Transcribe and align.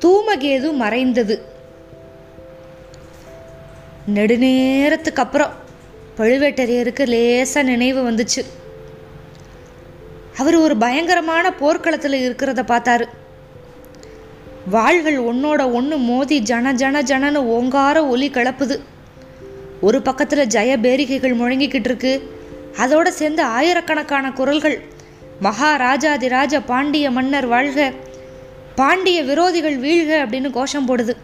தூமகேது 0.00 0.72
மறைந்தது. 0.72 1.42
நெடுநேரத்துக்கு 4.14 5.14
அப்புறம் 5.14 5.52
பழுவேட்டரையருக்கு 6.16 7.06
லேசாக 7.06 7.68
நினைவு 7.68 8.10
வந்துச்சு. 8.10 8.44
அவர் 10.36 10.56
ஒரு 10.56 10.76
பயங்கரமான 10.76 11.54
போர்க்களத்தில் 11.54 12.32
இருக்கிறத 12.32 12.62
பார்த்தாரு. 12.62 13.08
வாள்கள் 14.70 15.18
ஒன்னோட 15.18 15.72
ஒன்று 15.72 15.96
மோதி 15.96 16.40
ஜன 16.40 16.72
ஜன 16.72 17.02
ஜனன்னு 17.02 17.36
ஓங்கார 17.36 18.06
ஒலி 18.06 18.30
கிளப்புது. 18.30 18.80
ஒரு 19.80 20.02
பக்கத்தில் 20.02 20.46
ஜெய 20.46 20.76
பேரிகைகள் 20.80 21.36
முழங்கிக்கிட்டு 21.36 21.88
இருக்கு. 21.90 22.30
அதோடு 22.76 23.12
சேர்ந்து 23.12 23.42
ஆயிரக்கணக்கான 23.42 24.32
குரல்கள். 24.32 24.82
மகாராஜாதிராஜ 25.42 26.60
பாண்டிய 26.66 27.10
மன்னர் 27.10 27.46
வாழ்க. 27.46 27.92
பாண்டிய 28.80 29.18
விரோதிகள் 29.30 29.76
வீழ்க 29.84 30.12
அப்படின்னு 30.24 30.48
கோஷம் 30.50 30.88
போடுது. 30.88 31.14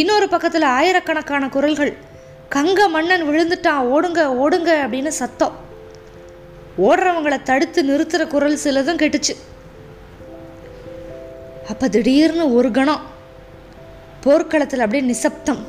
இன்னொரு 0.00 0.26
பக்கத்தில் 0.34 0.66
ஆயிரக்கணக்கான 0.76 1.48
குரல்கள் 1.48 1.92
கங்க 2.54 2.80
மன்னன் 2.94 3.24
விழுந்துட்டான் 3.28 3.86
ஓடுங்க 3.94 4.20
ஓடுங்க 4.42 4.70
அப்படின்னு 4.84 5.10
சத்தம். 5.20 5.54
ஓடுறவங்களை 6.88 7.38
தடுத்து 7.42 7.80
நிறுத்துற 7.90 8.22
குரல் 8.26 8.60
சிலதும் 8.64 9.00
கெட்டுச்சு. 9.02 9.34
அப்ப 11.70 11.88
திடீர்னு 11.88 12.44
ஒரு 12.54 12.70
கணம் 12.70 13.02
போர்க்களத்தில் 14.24 14.84
அப்படியே 14.84 15.04
நிசப்தம். 15.12 15.62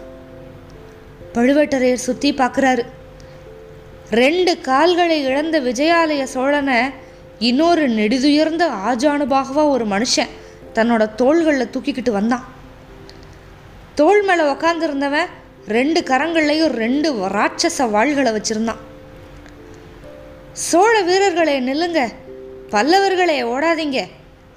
பழுவேட்டரையர் 1.36 2.06
சுத்தி 2.08 2.32
பார்க்குறாரு 2.34 2.84
ரெண்டு 4.22 4.54
கால்களை 4.70 5.18
இழந்த 5.30 5.60
விஜயாலய 5.68 6.24
சோழனை 6.36 6.80
இன்னொரு 7.50 7.86
நெடிதுயர்ந்த 7.90 8.64
ஆஜானுபாகவா 8.90 9.66
ஒரு 9.76 9.88
மனுஷன். 9.96 10.32
தன்னோட 10.74 11.16
தோள்களில் 11.16 11.70
தூக்கிக்கிட்டு 11.74 12.12
வந்தான். 12.12 12.46
தோள் 13.96 14.22
மேலே 14.22 14.44
உக்காந்துருந்தவன் 14.44 15.26
ரெண்டு 15.68 16.02
கரங்கள்லையும் 16.02 16.72
ரெண்டு 16.72 17.14
ராட்சச 17.14 17.86
வாள்களை 17.86 18.32
வச்சிருந்தான். 18.32 18.82
சோழ 20.52 21.02
வீரர்களே 21.02 21.62
நில்லுங்க. 21.62 22.08
பல்லவர்களே 22.70 23.42
ஓடாதீங்க. 23.44 24.08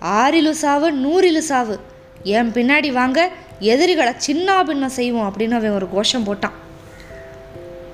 ஆறிலு 0.00 0.50
சாவு 0.50 0.92
நூறிலு 0.92 1.38
சாவு. 1.38 1.80
என் 2.22 2.52
பின்னாடி 2.52 2.92
வாங்க 2.92 3.30
எதிரிகளை 3.60 4.12
சின்ன 4.16 4.64
பின்னம் 4.64 4.88
செய்வோம் 4.88 5.32
அப்படின்னு 5.32 5.50
அவன் 5.50 5.70
ஒரு 5.70 5.88
கோஷம் 5.90 6.26
போட்டான். 6.26 6.56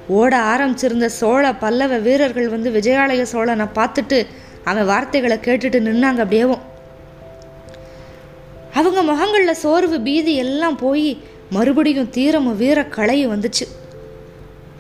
ஓட 0.09 0.39
ஆரம்பிச்சிருந்த 0.39 1.07
சோழ 1.07 1.55
பல்லவ 1.55 1.97
வீரர்கள் 1.97 2.49
வந்து 2.49 2.71
விஜயாலய 2.71 3.23
சோழனை 3.23 3.67
பார்த்துட்டு 3.75 4.27
அவன் 4.65 4.87
வார்த்தைகளை 4.87 5.39
கேட்டுட்டு 5.43 5.85
நின்னாங்க 5.89 6.25
அப்படியேவும். 6.25 6.71
அவங்க 8.79 9.01
முகங்களில் 9.03 9.61
சோர்வு 9.63 9.97
பீதி 10.01 10.35
எல்லாம் 10.45 10.77
போய் 10.77 11.09
மறுபடியும் 11.57 12.13
தீரமும் 12.17 12.57
வீர 12.57 12.79
களையும் 12.97 13.33
வந்துச்சு. 13.35 13.67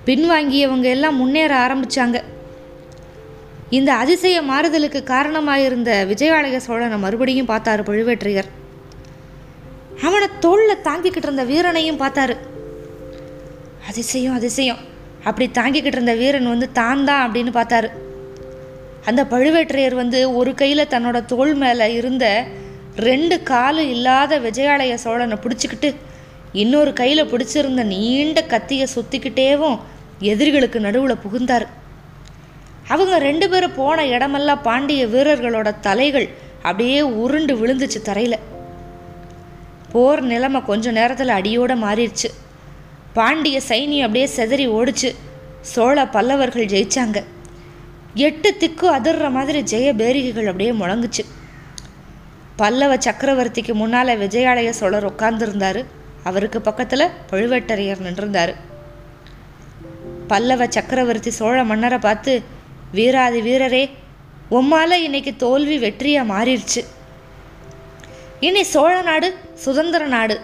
பின்வாங்கியவங்க 0.06 0.88
எல்லாம் 0.96 1.18
முன்னேற 1.20 1.52
ஆரம்பித்தாங்க 1.64 2.20
இந்த 3.78 3.90
அதிசய 3.94 4.36
மாறுதலுக்கு 4.42 5.00
காரணமாயிருந்த 5.02 5.90
விஜயாலய 6.10 6.56
சோழனை 6.66 6.96
மறுபடியும் 6.98 7.50
பார்த்தாரு 7.52 7.82
பழுவேற்றையர். 7.88 8.48
அவனை 10.06 10.28
தோளில் 10.44 10.82
தாங்கிக்கிட்டு 10.88 11.28
இருந்த 11.28 11.44
வீரனையும் 11.44 12.00
பார்த்தாரு. 12.02 12.34
அதிசயம் 13.88 14.34
அதிசயம். 14.34 14.80
அப்படி 15.24 15.46
தாங்கிக்கிட்டு 15.58 15.98
இருந்த 15.98 16.14
வீரன் 16.14 16.50
வந்து 16.52 16.68
தான் 16.72 17.04
தான் 17.04 17.22
அப்படின்னு 17.26 17.52
பார்த்தாரு. 17.58 17.88
அந்த 19.08 19.24
பழுவேற்றையர் 19.24 19.94
வந்து 19.94 20.18
ஒரு 20.40 20.54
கையில் 20.54 20.90
தன்னோட 20.94 21.18
தோல் 21.24 21.54
மேலே 21.54 21.86
இருந்த 21.94 22.26
ரெண்டு 22.96 23.42
காலு 23.42 23.88
இல்லாத 23.88 24.38
விஜயாலய 24.38 24.94
சோழனை 24.94 25.38
பிடிச்சிக்கிட்டு 25.42 25.94
இன்னொரு 26.52 26.92
கையில் 26.92 27.30
பிடிச்சிருந்த 27.30 27.84
நீண்ட 27.84 28.44
கத்தியை 28.44 28.86
சுற்றிக்கிட்டேவும் 28.94 29.78
எதிரிகளுக்கு 30.18 30.80
நடுவில் 30.80 31.16
புகுந்தார். 31.16 31.66
அவங்க 32.88 33.18
ரெண்டு 33.18 33.48
பேரும் 33.50 33.74
போன 33.74 34.06
இடமெல்லாம் 34.06 34.62
பாண்டிய 34.62 35.06
வீரர்களோட 35.06 35.74
தலைகள் 35.80 36.28
அப்படியே 36.62 37.00
உருண்டு 37.00 37.54
விழுந்துச்சு 37.54 38.02
தரையில். 38.02 38.38
போர் 39.92 40.22
நிலைமை 40.22 40.62
கொஞ்ச 40.62 40.90
நேரத்தில் 40.90 41.28
அடியோட 41.28 41.74
மாறிடுச்சு. 41.74 42.30
பாண்டிய 43.12 43.60
சைனியம் 43.68 44.00
அப்படியே 44.00 44.28
செதறி 44.36 44.68
ஓடிச்சு. 44.68 45.14
சோழ 45.60 46.06
பல்லவர்கள் 46.06 46.66
ஜெயிச்சாங்க. 46.66 47.24
எட்டு 48.14 48.56
திக்கு 48.56 48.94
அதிர்ற 48.94 49.30
மாதிரி 49.30 49.60
ஜெய 49.62 49.90
பேரிகைகள் 49.92 50.46
அப்படியே 50.46 50.72
முழங்குச்சு. 50.72 51.24
பல்லவ 52.62 52.96
சக்கரவர்த்திக்கு 52.96 53.72
முன்னால் 53.72 54.18
விஜயாலய 54.20 54.70
சோழர் 54.70 55.12
உட்கார்ந்துருந்தார். 55.12 55.84
அவருக்கு 56.24 56.60
பக்கத்தில் 56.60 57.12
பழுவேட்டரையர் 57.30 58.02
நின்றிருந்தார். 58.06 58.52
பல்லவ 60.26 60.66
சக்கரவர்த்தி 60.68 61.30
சோழ 61.30 61.64
மன்னரை 61.64 61.98
பார்த்து 61.98 62.42
வீராதி 62.92 63.40
வீரரே 63.40 63.90
உம்மால 64.50 64.90
இன்னைக்கு 64.90 65.36
தோல்வி 65.36 65.76
வெற்றியாக 65.78 66.30
மாறிடுச்சு. 66.32 66.82
இனி 68.40 68.62
சோழ 68.62 69.02
நாடு 69.02 69.34
சுதந்திர 69.54 70.06
நாடு. 70.06 70.40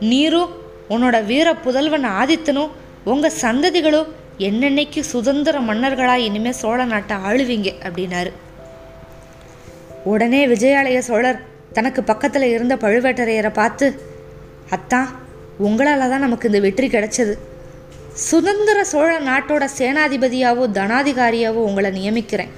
நீரும் 0.00 0.50
உன்னோட 0.90 1.24
வீர 1.24 1.54
புதல்வன் 1.54 2.04
ஆதித்தனும் 2.04 2.70
உங்கள் 3.04 3.38
சந்ததிகளும் 3.40 4.12
என்னென்னைக்கு 4.38 5.00
சுதந்திர 5.04 5.60
மன்னர்களாக 5.60 6.26
இனிமேல் 6.28 6.60
சோழ 6.64 6.84
நாட்டை 6.84 7.16
ஆளுவீங்க? 7.16 7.72
அப்படின்னாரு. 7.88 8.32
உடனே 10.10 10.40
விஜயாலய 10.52 10.98
சோழர் 11.08 11.44
தனக்கு 11.76 12.00
பக்கத்தில் 12.10 12.52
இருந்த 12.54 12.74
பழுவேட்டரையரை 12.84 13.52
பார்த்து 13.60 13.86
அத்தான் 14.76 15.08
உங்களால் 15.66 16.10
தான் 16.12 16.24
நமக்கு 16.26 16.48
இந்த 16.50 16.60
வெற்றி 16.66 16.86
கிடைச்சது. 16.88 17.34
சுதந்திர 18.28 18.78
சோழ 18.92 19.10
நாட்டோட 19.28 19.64
சேனாதிபதியாவோ 19.78 20.64
தனாதிகாரியாவோ 20.78 21.60
உங்களை 21.68 21.90
நியமிக்கிறேன். 21.98 22.52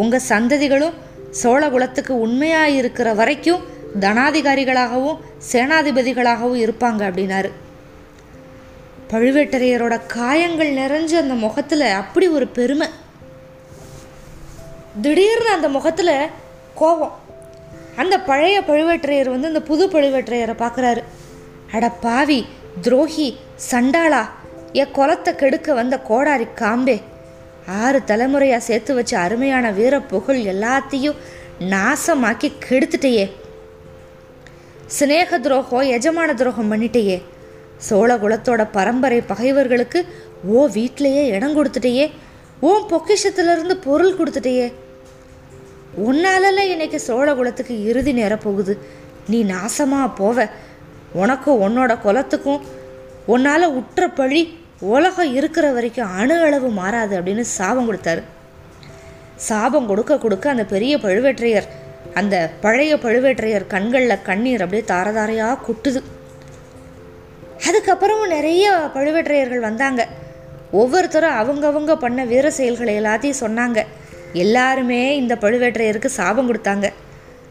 உங்கள் 0.00 0.28
சந்ததிகளும் 0.32 0.96
சோழ 1.40 1.62
குலத்துக்கு 1.74 2.12
உண்மையாக 2.26 2.76
இருக்கிற 2.80 3.08
வரைக்கும் 3.20 3.62
தனாதிகாரிகளாகவும் 4.04 5.20
சேனாதிபதிகளாகவும் 5.52 6.62
இருப்பாங்க 6.64 7.02
அப்படின்னாரு. 7.08 7.50
பழுவேட்டரையரோட 9.12 9.94
காயங்கள் 10.16 10.70
நிறைஞ்ச 10.80 11.12
அந்த 11.22 11.34
முகத்தில் 11.46 11.86
அப்படி 12.02 12.26
ஒரு 12.36 12.46
பெருமை. 12.58 12.88
திடீர்னு 15.04 15.50
அந்த 15.56 15.68
முகத்தில் 15.76 16.14
கோபம் 16.74 17.16
அந்த 17.96 18.20
பழைய 18.20 18.60
பழுவேற்றையர் 18.60 19.32
வந்து 19.34 19.48
இந்த 19.48 19.62
புது 19.62 19.86
பழுவேற்றையரை 19.88 20.54
பார்க்குறாரு. 20.62 21.02
அட 21.72 21.88
பாவி 21.88 22.46
துரோகி 22.80 23.36
சண்டாளா 23.70 24.22
என் 24.72 24.94
குலத்தை 24.94 25.32
கெடுக்க 25.34 25.74
வந்த 25.74 25.98
கோடாரி 25.98 26.46
காம்பே. 26.54 27.00
ஆறு 27.66 28.04
தலைமுறையாக 28.04 28.62
சேர்த்து 28.62 28.94
வச்ச 28.94 29.18
அருமையான 29.18 29.70
வீர 29.70 30.00
புகழ் 30.00 30.40
எல்லாத்தையும் 30.52 31.18
நாசமாக்கி 31.60 32.52
கெடுத்துட்டையே. 32.68 33.30
சிநேக 34.86 35.38
துரோகம் 35.38 35.90
எஜமான 35.96 36.34
துரோகம் 36.34 36.70
பண்ணிட்டேயே. 36.72 37.22
சோழ 37.76 38.16
குலத்தோட 38.16 38.68
பரம்பரை 38.72 39.20
பகைவர்களுக்கு 39.20 40.06
ஓ 40.52 40.66
வீட்டிலையே 40.66 41.24
இடம் 41.26 41.56
கொடுத்துட்டையே. 41.56 42.10
ஓன் 42.60 42.82
பொக்கிஷத்துலேருந்து 42.90 43.74
பொருள் 43.84 44.16
கொடுத்துட்டையே. 44.16 44.72
உன்னாலெல்லாம் 45.96 46.68
இன்னைக்கு 46.68 47.00
சோழ 47.00 47.34
குலத்துக்கு 47.34 47.84
இறுதி 47.84 48.12
நேரம் 48.12 48.40
போகுது. 48.42 48.78
நீ 49.28 49.44
நாசமாக 49.44 50.10
போவ. 50.18 50.50
உனக்கும் 51.12 51.60
உன்னோட 51.62 51.98
குலத்துக்கும் 52.02 52.60
உன்னால் 53.26 53.66
உற்ற 53.68 54.08
பழி 54.08 54.58
உலகம் 54.80 55.34
இருக்கிற 55.34 55.70
வரைக்கும் 55.70 56.16
அணு 56.16 56.40
அளவு 56.40 56.68
மாறாது 56.68 57.20
அப்படின்னு 57.20 57.40
சாபம் 57.40 57.92
கொடுத்தாரு. 57.92 58.22
சாபம் 59.36 59.86
கொடுக்க 59.86 60.18
கொடுக்க 60.18 60.50
அந்த 60.50 60.64
பெரிய 60.64 60.96
பழுவேற்றையர் 60.96 61.68
அந்த 62.14 62.50
பழைய 62.60 62.96
பழுவேற்றையர் 62.96 63.66
கண்களில் 63.66 64.22
கண்ணீர் 64.22 64.62
அப்படியே 64.62 64.88
தாரதாரையாக 64.88 65.58
குட்டுது. 65.68 66.02
அதுக்கப்புறமும் 67.66 68.28
நிறைய 68.28 68.90
பழுவேற்றையர்கள் 68.94 69.58
வந்தாங்க. 69.58 70.08
ஒவ்வொருத்தரும் 70.70 71.38
அவங்கவங்க 71.40 71.94
பண்ண 71.94 72.24
வீர 72.24 72.50
செயல்களை 72.50 73.00
எல்லாத்தையும் 73.00 73.40
சொன்னாங்க. 73.40 73.86
எல்லாருமே 74.32 75.16
இந்த 75.16 75.34
பழுவேற்றையருக்கு 75.40 76.06
சாபம் 76.06 76.54
கொடுத்தாங்க. 76.54 76.92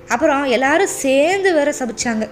அப்புறம் 0.08 0.44
எல்லாரும் 0.44 0.88
சேர்ந்து 0.88 1.54
வேற 1.54 1.74
சபிச்சாங்க. 1.80 2.30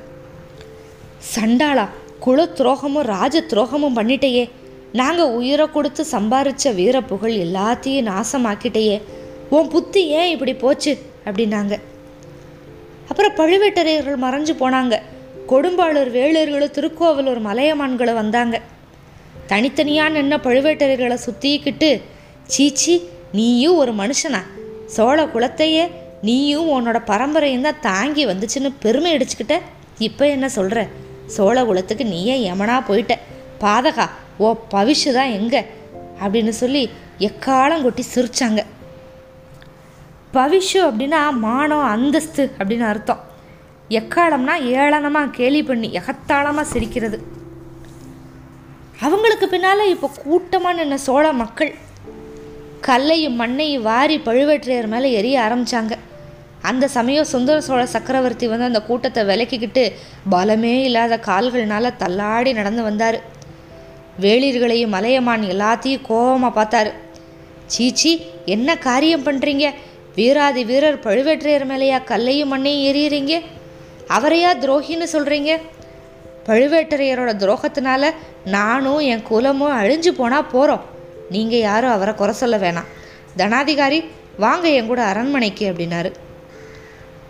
சண்டாளா 1.35 1.89
குல 2.19 2.43
துரோகமும் 2.43 3.01
ராஜ 3.01 3.41
துரோகமும் 3.41 3.95
பண்ணிட்டேயே. 3.95 4.49
நாங்கள் 4.93 5.29
உயிரை 5.29 5.71
கொடுத்து 5.71 6.05
சம்பாரித்த 6.11 6.75
வீர 6.75 7.01
புகழ் 7.01 7.33
எல்லாத்தையும் 7.33 8.09
நாசமாக்கிட்டேயே. 8.09 9.01
உன் 9.49 9.67
புத்தி 9.67 10.07
ஏன் 10.07 10.31
இப்படி 10.31 10.53
போச்சு? 10.53 10.97
அப்படின்னாங்க. 11.25 11.77
அப்புறம் 13.09 13.35
பழுவேட்டரையர்கள் 13.35 14.23
மறைஞ்சு 14.23 14.55
போனாங்க. 14.59 14.99
கொடும்பாளூர் 15.47 16.11
வேளூர்களும் 16.11 16.71
திருக்கோவலூர் 16.71 17.45
மலையமான்களும் 17.45 18.13
வந்தாங்க. 18.13 18.61
தனித்தனியாக 19.47 20.21
நின்ன 20.21 20.37
பழுவேட்டரையர்களை 20.37 21.17
சுற்றிக்கிட்டு 21.25 22.01
சீச்சி 22.47 23.09
நீயும் 23.31 23.75
ஒரு 23.75 23.91
மனுஷனா. 23.91 24.41
சோழ 24.95 25.25
குலத்தையே 25.25 25.83
நீயும் 26.21 26.69
உன்னோட 26.75 26.97
பரம்பரையும் 27.11 27.67
தான் 27.67 27.79
தாங்கி 27.79 28.23
வந்துச்சுன்னு 28.25 28.69
பெருமை 28.83 29.11
அடிச்சுக்கிட்ட. 29.15 29.57
இப்போ 30.07 30.27
என்ன 30.27 30.49
சொல்கிற 30.49 30.87
சோழ 31.35 31.63
குலத்துக்கு 31.65 32.05
நீயே 32.05 32.35
யமனா 32.49 32.75
போயிட்ட. 32.89 33.15
பாதகா 33.63 34.05
ஓ 34.37 34.49
பவிஷு 34.73 35.11
தான் 35.13 35.33
எங்கே? 35.37 35.61
அப்படின்னு 36.23 36.49
சொல்லி 36.49 36.89
எக்காலம் 37.27 37.81
கொட்டி 37.81 38.03
சிரித்தாங்க 38.13 38.61
பவிஷு 40.33 40.79
அப்படின்னா 40.87 41.19
மானம் 41.31 41.89
அந்தஸ்து 41.93 42.43
அப்படின்னு 42.57 42.85
அர்த்தம். 42.91 43.21
எக்காலம்னா 43.99 44.55
ஏளனமாக 44.79 45.33
கேலி 45.37 45.63
பண்ணி 45.63 45.87
எகத்தாளமாக 45.99 46.71
சிரிக்கிறது. 46.73 47.19
அவங்களுக்கு 49.05 49.47
பின்னால் 49.47 49.91
இப்போ 49.93 50.07
கூட்டமாக 50.23 50.77
நின்ன 50.79 50.95
சோழ 51.07 51.25
மக்கள் 51.33 51.71
கல்லையும் 52.87 53.39
மண்ணையும் 53.41 53.81
வாரி 53.81 54.17
பழுவேற்றையர் 54.17 54.87
மேலே 54.87 55.09
எரிய 55.11 55.35
ஆரம்பித்தாங்க 55.45 55.95
அந்த 56.61 56.85
சமயம் 56.87 57.31
சுந்தர 57.31 57.57
சோழ 57.61 57.81
சக்கரவர்த்தி 57.85 58.47
வந்து 58.47 58.65
அந்த 58.65 58.81
கூட்டத்தை 58.81 59.21
விலக்கிக்கிட்டு 59.23 59.83
பலமே 60.31 60.73
இல்லாத 60.83 61.19
கால்கள்னால 61.27 61.91
தள்ளாடி 61.97 62.53
நடந்து 62.53 62.83
வந்தார். 62.83 63.17
வேளிர்களையும் 64.21 64.93
மலையமான் 64.95 65.43
எல்லாத்தையும் 65.43 66.05
கோபமாக 66.07 66.51
பார்த்தாரு. 66.59 66.91
சீச்சி 67.65 68.11
என்ன 68.45 68.75
காரியம் 68.87 69.25
பண்ணுறீங்க 69.25 69.65
வீராதி 70.15 70.63
வீரர் 70.63 71.03
பழுவேற்றையர் 71.05 71.67
மேலேயா 71.71 72.03
கல்லையும் 72.03 72.51
மண்ணையும் 72.53 72.87
எறியறீங்க 72.91 73.33
அவரையா 74.07 74.51
துரோகின்னு 74.63 75.07
சொல்கிறீங்க 75.13 75.51
பழுவேட்டரையரோட 76.47 77.31
துரோகத்தினால 77.43 78.03
நானும் 78.57 78.99
என் 78.99 79.27
குலமும் 79.29 79.77
அழிஞ்சு 79.79 80.11
போனால் 80.11 80.51
போகிறோம் 80.51 80.85
நீங்கள் 81.29 81.59
யாரும் 81.59 81.91
அவரை 81.91 82.13
குறை 82.13 82.33
சொல்ல 82.33 82.57
வேணாம். 82.57 82.89
தனாதிகாரி 83.37 84.05
வாங்க 84.37 84.69
என் 84.69 84.87
கூட 84.87 85.03
அரண்மனைக்கு 85.03 85.71
அப்படின்னாரு. 85.71 86.11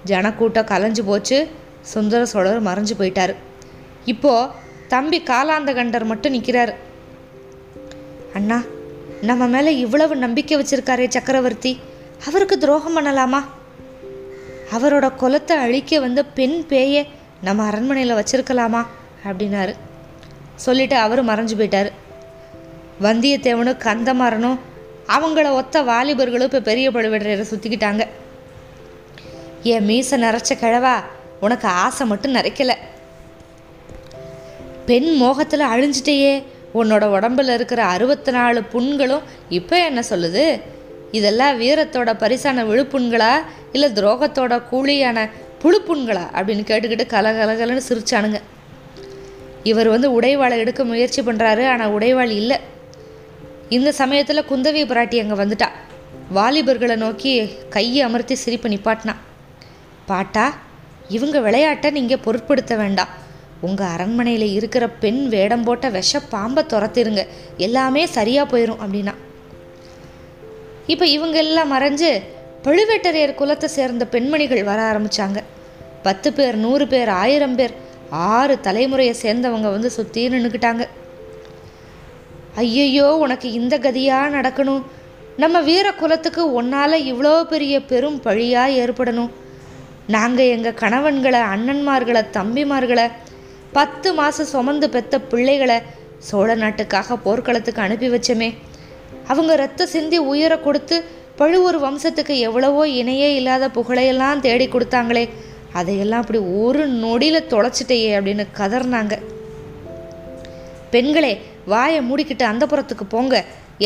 ஜனக்கூட்டம் 0.04 0.66
கலைஞ்சு 0.66 1.01
போச்சு. 1.06 1.48
சுந்தர 1.81 2.25
சோழர் 2.25 2.63
மறைஞ்சு 2.63 2.92
போயிட்டார். 3.00 3.36
இப்போது 4.06 4.51
தம்பி 4.88 5.22
காலாந்த 5.22 5.74
கண்டர் 5.74 6.06
மட்டும் 6.06 6.34
நிற்கிறாரு 6.34 6.74
அண்ணா 8.34 8.62
நம்ம 9.22 9.48
மேலே 9.48 9.78
இவ்வளவு 9.78 10.16
நம்பிக்கை 10.16 10.57
வச்சிருக்காரே 10.57 11.07
சக்கரவர்த்தி. 11.07 11.80
அவருக்கு 12.28 12.57
துரோகம் 12.57 12.98
பண்ணலாமா? 12.98 13.44
அவரோட 14.72 15.12
குலத்தை 15.19 15.52
அழிக்க 15.52 16.00
வந்த 16.00 16.25
பெண் 16.25 16.66
பேயை 16.69 17.07
நம்ம 17.42 17.63
அரண்மனையில் 17.63 18.16
வச்சிருக்கலாமா? 18.16 18.86
அப்படின்னாரு. 19.25 19.75
சொல்லிட்டு 20.56 20.95
அவர் 20.95 21.25
மறைஞ்சு 21.25 21.57
போயிட்டார். 21.57 21.92
வந்தியத்தேவனும் 23.01 23.81
கந்தமாறனும் 23.86 24.57
அவங்கள 25.07 25.51
ஒத்த 25.51 25.84
வாலிபர்களும் 25.84 26.48
இப்போ 26.50 26.60
பெரிய 26.60 26.92
பழுவேட்டரையரை 26.92 27.46
சுற்றிக்கிட்டாங்க 27.51 28.04
என் 29.63 29.86
மீசை 29.86 30.22
நிறைச்ச 30.22 30.51
கிழவா? 30.62 30.96
உனக்கு 31.40 31.68
ஆசை 31.68 32.07
மட்டும் 32.07 32.36
நிறைக்கல 32.36 32.74
பெண் 34.86 35.10
மோகத்தில் 35.13 35.60
அழிஞ்சிட்டேயே. 35.60 36.44
உன்னோட 36.74 37.04
உடம்புல 37.16 37.54
இருக்கிற 37.54 37.84
அறுபத்தி 37.84 38.31
நாலு 38.31 38.63
புண்களும் 38.74 39.22
இப்போ 39.50 39.86
என்ன 39.86 40.04
சொல்லுது? 40.10 40.62
இதெல்லாம் 41.12 41.62
வீரத்தோட 41.62 42.10
பரிசான 42.13 42.63
விழுப்புண்களா? 42.63 43.34
இல்லை 43.72 43.90
துரோகத்தோட 43.90 44.62
கூலியான 44.72 45.30
புழுப்புண்களா? 45.63 46.25
அப்படின்னு 46.36 46.63
கேட்டுக்கிட்டு 46.72 47.06
கலகலகலன்னு 47.16 47.81
சிரிச்சானுங்க. 47.90 48.42
இவர் 49.63 49.88
வந்து 49.88 50.22
உடைவாளை 50.22 50.57
எடுக்க 50.57 50.84
முயற்சி 50.84 51.22
பண்ணுறாரு 51.22 51.68
ஆனால் 51.68 51.94
உடைவாள் 51.94 52.36
இல்லை. 52.42 52.60
இந்த 53.75 53.89
சமயத்தில் 54.00 54.48
குந்தவி 54.50 54.81
பிராட்டி 54.92 55.18
அங்கே 55.21 55.36
வந்துட்டா. 55.42 55.68
வாலிபர்களை 56.38 56.95
நோக்கி 57.04 57.31
கையை 57.75 58.01
அமர்த்தி 58.06 58.36
சிரிப்பு 58.44 58.68
நிப்பாட்டினா. 58.74 59.13
பாட்டா 60.10 60.45
இவங்க 61.18 61.38
விளையாட்டை 61.48 61.89
நீங்கள் 61.98 62.24
பொருட்படுத்த 62.25 62.74
வேண்டாம். 62.81 63.12
உங்கள் 63.68 63.92
அரண்மனையில் 63.95 64.48
இருக்கிற 64.57 64.83
பெண் 65.04 65.21
வேடம் 65.33 65.66
போட்ட 65.68 65.86
விஷ 65.98 66.21
பாம்பை 66.33 66.63
துரத்திருங்க. 66.74 67.24
எல்லாமே 67.68 68.04
சரியாக 68.18 68.51
போயிடும் 68.51 68.81
அப்படின்னா. 68.83 69.13
இப்போ 70.94 71.06
இவங்க 71.16 71.38
எல்லாம் 71.45 71.74
மறைஞ்சு 71.75 72.12
பழுவேட்டரையர் 72.66 73.39
குலத்தை 73.42 73.68
சேர்ந்த 73.77 74.06
பெண்மணிகள் 74.13 74.69
வர 74.69 74.80
ஆரம்பித்தாங்க 74.92 75.42
பத்து 76.07 76.30
பேர் 76.38 76.56
நூறு 76.63 76.86
பேர் 76.94 77.10
ஆயிரம் 77.24 77.56
பேர் 77.60 77.74
ஆறு 78.36 78.56
தலைமுறையை 78.68 79.13
சேர்ந்தவங்க 79.24 79.69
வந்து 79.75 79.89
சுற்றி 79.98 80.21
நின்றுக்கிட்டாங்க 80.36 80.83
ஐயையோ 82.60 83.08
உனக்கு 83.24 83.48
இந்த 83.60 83.76
கதியாக 83.78 84.34
நடக்கணும்? 84.38 84.84
நம்ம 85.42 85.58
வீர 85.62 85.88
குலத்துக்கு 85.94 86.44
ஒன்னால் 86.60 86.96
இவ்வளோ 87.12 87.34
பெரிய 87.52 87.76
பெரும் 87.92 88.18
பழியாக 88.26 88.78
ஏற்படணும். 88.84 89.32
நாங்கள் 90.16 90.52
எங்கள் 90.56 90.80
கணவன்களை 90.82 91.42
அண்ணன்மார்களை 91.54 92.22
தம்பிமார்களை 92.38 93.06
பத்து 93.78 94.10
மாதம் 94.14 94.52
சுமந்து 94.54 94.88
பெத்த 94.96 95.16
பிள்ளைகளை 95.32 95.78
சோழ 96.28 96.56
நாட்டுக்காக 96.56 97.18
போர்க்களத்துக்கு 97.26 97.82
அனுப்பி 97.82 98.08
வச்சோமே. 98.10 98.50
அவங்க 99.32 99.54
ரத்த 99.56 99.86
சிந்தி 99.86 100.18
உயிரை 100.32 100.58
கொடுத்து 100.62 100.98
பழுவூர் 101.36 101.78
வம்சத்துக்கு 101.84 102.36
எவ்வளவோ 102.48 102.84
இணையே 103.02 103.30
இல்லாத 103.40 103.68
புகழையெல்லாம் 103.78 104.44
தேடி 104.48 104.68
கொடுத்தாங்களே. 104.68 105.26
அதையெல்லாம் 105.80 106.24
அப்படி 106.24 106.40
ஒரு 106.64 106.84
நொடியில் 107.04 107.50
தொலைச்சிட்டையே 107.52 108.10
அப்படின்னு 108.18 108.46
கதர்னாங்க. 108.58 109.16
பெண்களே 110.94 111.34
வாயை 111.74 112.00
மூடிக்கிட்டு 112.10 112.45
அந்த 112.51 112.63
புறத்துக்கு 112.66 113.06
போங்க. 113.13 113.36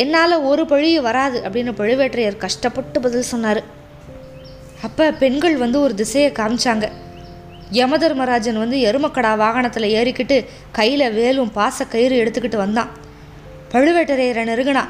என்னால் 0.02 0.36
ஒரு 0.52 0.64
பழியும் 0.72 1.08
வராது 1.08 1.38
அப்படின்னு 1.48 1.72
பழுவேற்றையர் 1.80 2.44
கஷ்டப்பட்டு 2.44 2.98
பதில் 3.06 3.32
சொன்னார். 3.32 3.62
அப்போ 4.88 5.06
பெண்கள் 5.22 5.56
வந்து 5.64 5.78
ஒரு 5.86 5.94
திசையை 6.02 6.30
காமிச்சாங்க. 6.32 6.86
யமதர்மராஜன் 7.80 8.62
வந்து 8.64 8.78
எருமக்கடா 8.90 9.32
வாகனத்தில் 9.38 9.94
ஏறிக்கிட்டு 10.00 10.38
கையில் 10.72 11.06
வேலும் 11.18 11.52
பாச 11.56 11.88
கயிறு 11.94 12.16
எடுத்துக்கிட்டு 12.24 12.60
வந்தான். 12.64 12.90
பழுவேட்டரையரை 13.72 14.44
நெருங்கினா 14.50 14.84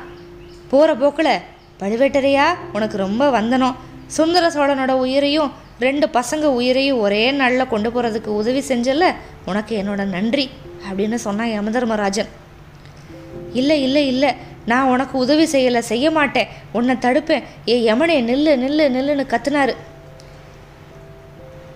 போகிற 0.72 0.96
போக்கில் 1.02 1.36
பழுவேட்டரையா 1.80 2.48
உனக்கு 2.74 2.98
ரொம்ப 3.06 3.30
வந்தனம். 3.38 3.78
சுந்தர 4.18 4.46
சோழனோட 4.56 4.94
உயிரையும் 5.04 5.52
ரெண்டு 5.86 6.06
பசங்க 6.18 6.46
உயிரையும் 6.60 7.00
ஒரே 7.06 7.24
நாளில் 7.40 7.72
கொண்டு 7.74 7.90
போகிறதுக்கு 7.90 8.32
உதவி 8.42 8.62
செஞ்சல 8.68 9.06
உனக்கு 9.46 9.74
என்னோட 9.82 10.02
நன்றி 10.16 10.46
அப்படின்னு 10.88 11.20
சொன்னான் 11.26 11.54
யமதர்மராஜன். 11.58 12.32
இல்லை 13.54 13.78
இல்லை 13.84 14.08
இல்லை. 14.08 14.32
நான் 14.66 14.90
உனக்கு 14.94 15.18
உதவி 15.18 15.46
செய்யலை 15.46 15.80
செய்ய 15.80 16.12
மாட்டேன். 16.12 16.52
உன்னை 16.72 16.96
தடுப்பேன். 16.96 17.44
ஏ 17.70 17.76
யமனே 17.90 18.18
நில்லு 18.30 18.54
நில்லு 18.64 18.86
நில்லுன்னு 18.96 19.26
கத்துனாரு. 19.34 19.74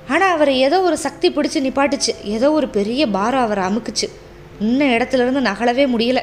ஆனால் 0.07 0.33
அவரை 0.33 0.59
ஏதோ 0.59 0.81
ஒரு 0.81 0.97
சக்தி 0.97 1.29
பிடிச்சி 1.31 1.59
நிப்பாட்டுச்சு. 1.67 2.13
ஏதோ 2.23 2.51
ஒரு 2.51 2.67
பெரிய 2.67 3.07
பாரம் 3.07 3.45
அவரை 3.45 3.63
அமுக்குச்சு. 3.63 4.07
இன்ன 4.59 4.85
இடத்துல 4.97 5.25
இருந்து 5.25 5.41
நகலவே 5.41 5.85
முடியல. 5.85 6.21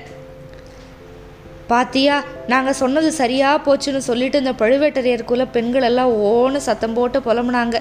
பாத்தியா 1.66 2.16
நாங்கள் 2.46 2.78
சொன்னது 2.80 3.12
சரியாக 3.12 3.58
போச்சுன்னு 3.66 4.02
சொல்லிட்டு 4.08 4.38
இந்த 4.38 4.52
பழுவேட்டரையருக்குள்ள 4.52 5.44
பெண்கள் 5.52 5.82
எல்லாம் 5.82 6.10
ஓன 6.30 6.56
சத்தம் 6.56 6.94
போட்டு 6.94 7.20
புலம்புனாங்க. 7.20 7.76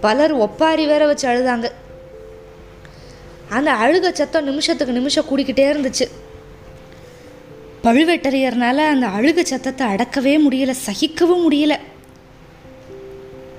பலர் 0.00 0.32
ஒப்பாரி 0.32 0.86
வேற 0.86 1.06
வச்சு 1.06 1.26
அழுதாங்க. 1.28 1.68
அந்த 3.56 3.70
அழுக 3.72 4.12
சத்தம் 4.12 4.44
நிமிஷத்துக்கு 4.44 4.98
நிமிஷம் 4.98 5.28
கூடிக்கிட்டே 5.30 5.66
இருந்துச்சு. 5.72 6.06
பழுவேட்டரையர்னால 7.86 8.78
அந்த 8.92 9.06
அழுக 9.16 9.42
சத்தத்தை 9.42 9.86
அடக்கவே 9.86 10.32
முடியல 10.44 10.72
சகிக்கவும் 10.86 11.44
முடியல. 11.46 11.74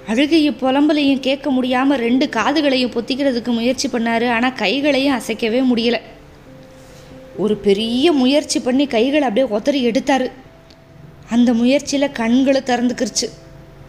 அழுகையும் 0.08 0.58
புலம்பலையும் 0.62 1.20
கேட்க 1.20 1.50
முடியாமல் 1.50 2.00
ரெண்டு 2.00 2.26
காதுகளையும் 2.36 2.94
பொத்திக்கிறதுக்கு 2.96 3.52
முயற்சி 3.52 3.88
பண்ணாரு. 3.88 4.30
ஆனால் 4.30 4.54
கைகளையும் 4.54 5.18
அசைக்கவே 5.20 5.62
முடியல. 5.72 5.98
ஒரு 7.38 7.56
பெரிய 7.56 8.12
முயற்சி 8.12 8.60
பண்ணி 8.60 8.88
கைகளை 8.88 9.28
அப்படியே 9.30 9.48
ஒத்தறி 9.58 9.90
எடுத்தாரு. 9.92 10.28
அந்த 11.30 11.54
முயற்சியில் 11.54 12.12
கண்களை 12.12 12.62
திறந்துக்கிருச்சு. 12.66 13.28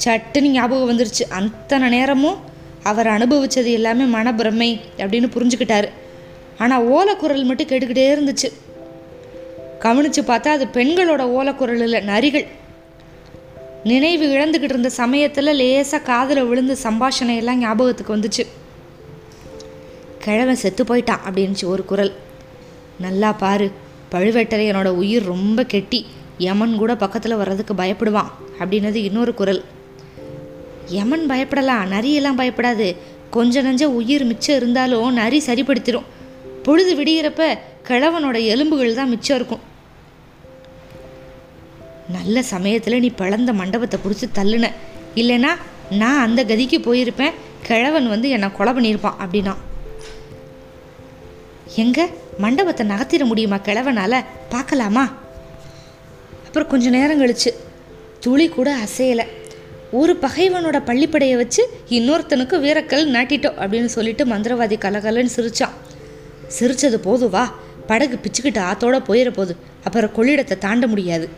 சட்டுன்னு 0.05 0.55
ஞாபகம் 0.59 0.91
வந்துருச்சு. 0.91 1.25
அத்தனை 1.41 1.89
நேரமும் 1.89 2.39
அவர் 2.83 3.07
அனுபவிச்சது 3.07 3.73
எல்லாமே 3.73 4.05
மனப்பிரமை 4.19 4.81
அப்படின்னு 4.97 5.31
புரிஞ்சுக்கிட்டாரு. 5.37 5.89
ஆனால் 6.59 6.87
ஓலக்குரல் 6.97 7.45
மட்டும் 7.45 7.67
கேட்டுக்கிட்டே 7.67 8.09
இருந்துச்சு. 8.15 8.51
கவனித்து 9.79 10.23
பார்த்தா 10.23 10.49
அது 10.49 10.65
பெண்களோட 10.65 11.21
ஓலக்குரல் 11.21 11.83
இல்லை 11.83 12.01
நரிகள். 12.01 12.47
நினைவு 13.85 14.27
இழந்துக்கிட்டு 14.27 14.73
இருந்த 14.73 14.89
சமயத்தில் 14.91 15.55
லேசாக 15.55 16.05
காதில் 16.05 16.45
விழுந்து 16.45 16.77
சம்பாஷணையெல்லாம் 16.83 17.55
ஞாபகத்துக்கு 17.55 18.17
வந்துச்சு. 18.17 18.47
கிழவன் 20.19 20.57
செத்து 20.57 20.85
போயிட்டான் 20.85 21.21
அப்படின்னுச்சு 21.31 21.65
ஒரு 21.65 21.85
குரல். 21.85 22.13
நல்லா 23.01 23.33
பாரு 23.33 23.73
பழுவேட்டரையனோட 24.13 24.89
உயிர் 24.89 25.25
ரொம்ப 25.25 25.65
கெட்டி 25.65 26.07
யமன் 26.39 26.77
கூட 26.77 26.97
பக்கத்தில் 26.97 27.37
வர்றதுக்கு 27.37 27.75
பயப்படுவான் 27.75 28.31
அப்படின்னது 28.59 28.95
இன்னொரு 28.95 29.35
குரல். 29.35 29.65
யமன் 30.87 31.27
பயப்படலாம் 31.31 31.91
நரியெல்லாம் 31.93 32.41
பயப்படாது. 32.41 32.97
கொஞ்ச 33.31 33.63
நஞ்ச 33.63 33.85
உயிர் 33.85 34.25
மிச்சம் 34.25 34.57
இருந்தாலும் 34.57 35.13
நரி 35.13 35.43
சரிப்படுத்திடும் 35.47 36.05
பொழுது 36.69 36.93
விடிகிறப்ப 36.99 37.43
கிழவனோட 37.89 38.37
எலும்புகள் 38.53 38.99
தான் 38.99 39.09
மிச்சம் 39.09 39.37
இருக்கும். 39.37 39.65
நல்ல 42.13 42.43
சமயத்தில் 42.43 43.01
நீ 43.01 43.09
பிளந்த 43.21 43.53
மண்டபத்தை 43.53 43.99
பிடிச்சி 44.03 44.27
தள்ளுன. 44.39 44.67
இல்லைன்னா 45.15 45.53
நான் 45.91 46.25
அந்த 46.27 46.41
கதிக்கு 46.45 46.79
போயிருப்பேன் 46.79 47.35
கிழவன் 47.63 48.09
வந்து 48.09 48.29
என்னை 48.29 48.49
கொலை 48.53 48.73
பண்ணியிருப்பான் 48.73 49.19
அப்படின்னா. 49.25 49.55
எங்க? 51.77 52.07
மண்டபத்தை 52.39 52.85
நகர்த்திட 52.87 53.25
முடியுமா 53.25 53.57
கிழவனால்? 53.57 54.25
பார்க்கலாமா? 54.49 55.05
அப்புறம் 56.47 56.69
கொஞ்ச 56.69 56.89
நேரம் 56.89 57.21
கழிச்சு. 57.21 57.51
துளி 58.21 58.49
கூட 58.49 58.77
அசையலை. 58.85 59.27
ஒரு 59.93 60.15
பகைவனோட 60.23 60.79
பள்ளிப்படையை 60.91 61.37
வச்சு 61.37 61.63
இன்னொருத்தனுக்கு 61.89 62.57
வீரக்கல் 62.65 63.13
நாட்டிட்டோம் 63.17 63.59
அப்படின்னு 63.65 63.91
சொல்லிட்டு 63.97 64.25
மந்திரவாதி 64.25 64.77
கலகலன்னு 64.87 65.37
சிரிச்சான். 65.37 65.77
சிரிச்சது 66.57 66.95
போதும் 66.95 67.31
வா. 67.31 67.45
படகு 67.87 68.19
பிச்சுக்கிட்டு 68.23 68.61
ஆத்தோட 68.71 68.97
போயிட 69.09 69.31
போகுது 69.33 69.57
அப்புறம் 69.85 70.15
கொள்ளிடத்தை 70.17 70.59
தாண்ட 70.59 70.87
முடியாது. 70.87 71.29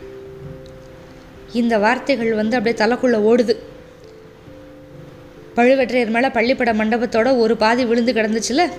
இந்த 1.53 1.77
வார்த்தைகள் 1.77 2.33
வந்து 2.33 2.57
அப்படியே 2.57 2.85
தலைக்குள்ளே 2.85 3.19
ஓடுது. 3.29 3.55
பழுவற்றையர் 5.55 6.15
மேலே 6.15 6.27
பள்ளிப்பட 6.27 6.73
மண்டபத்தோட 6.73 7.37
ஒரு 7.37 7.57
பாதி 7.57 7.85
விழுந்து 7.85 8.11
கிடந்துச்சுல? 8.13 8.71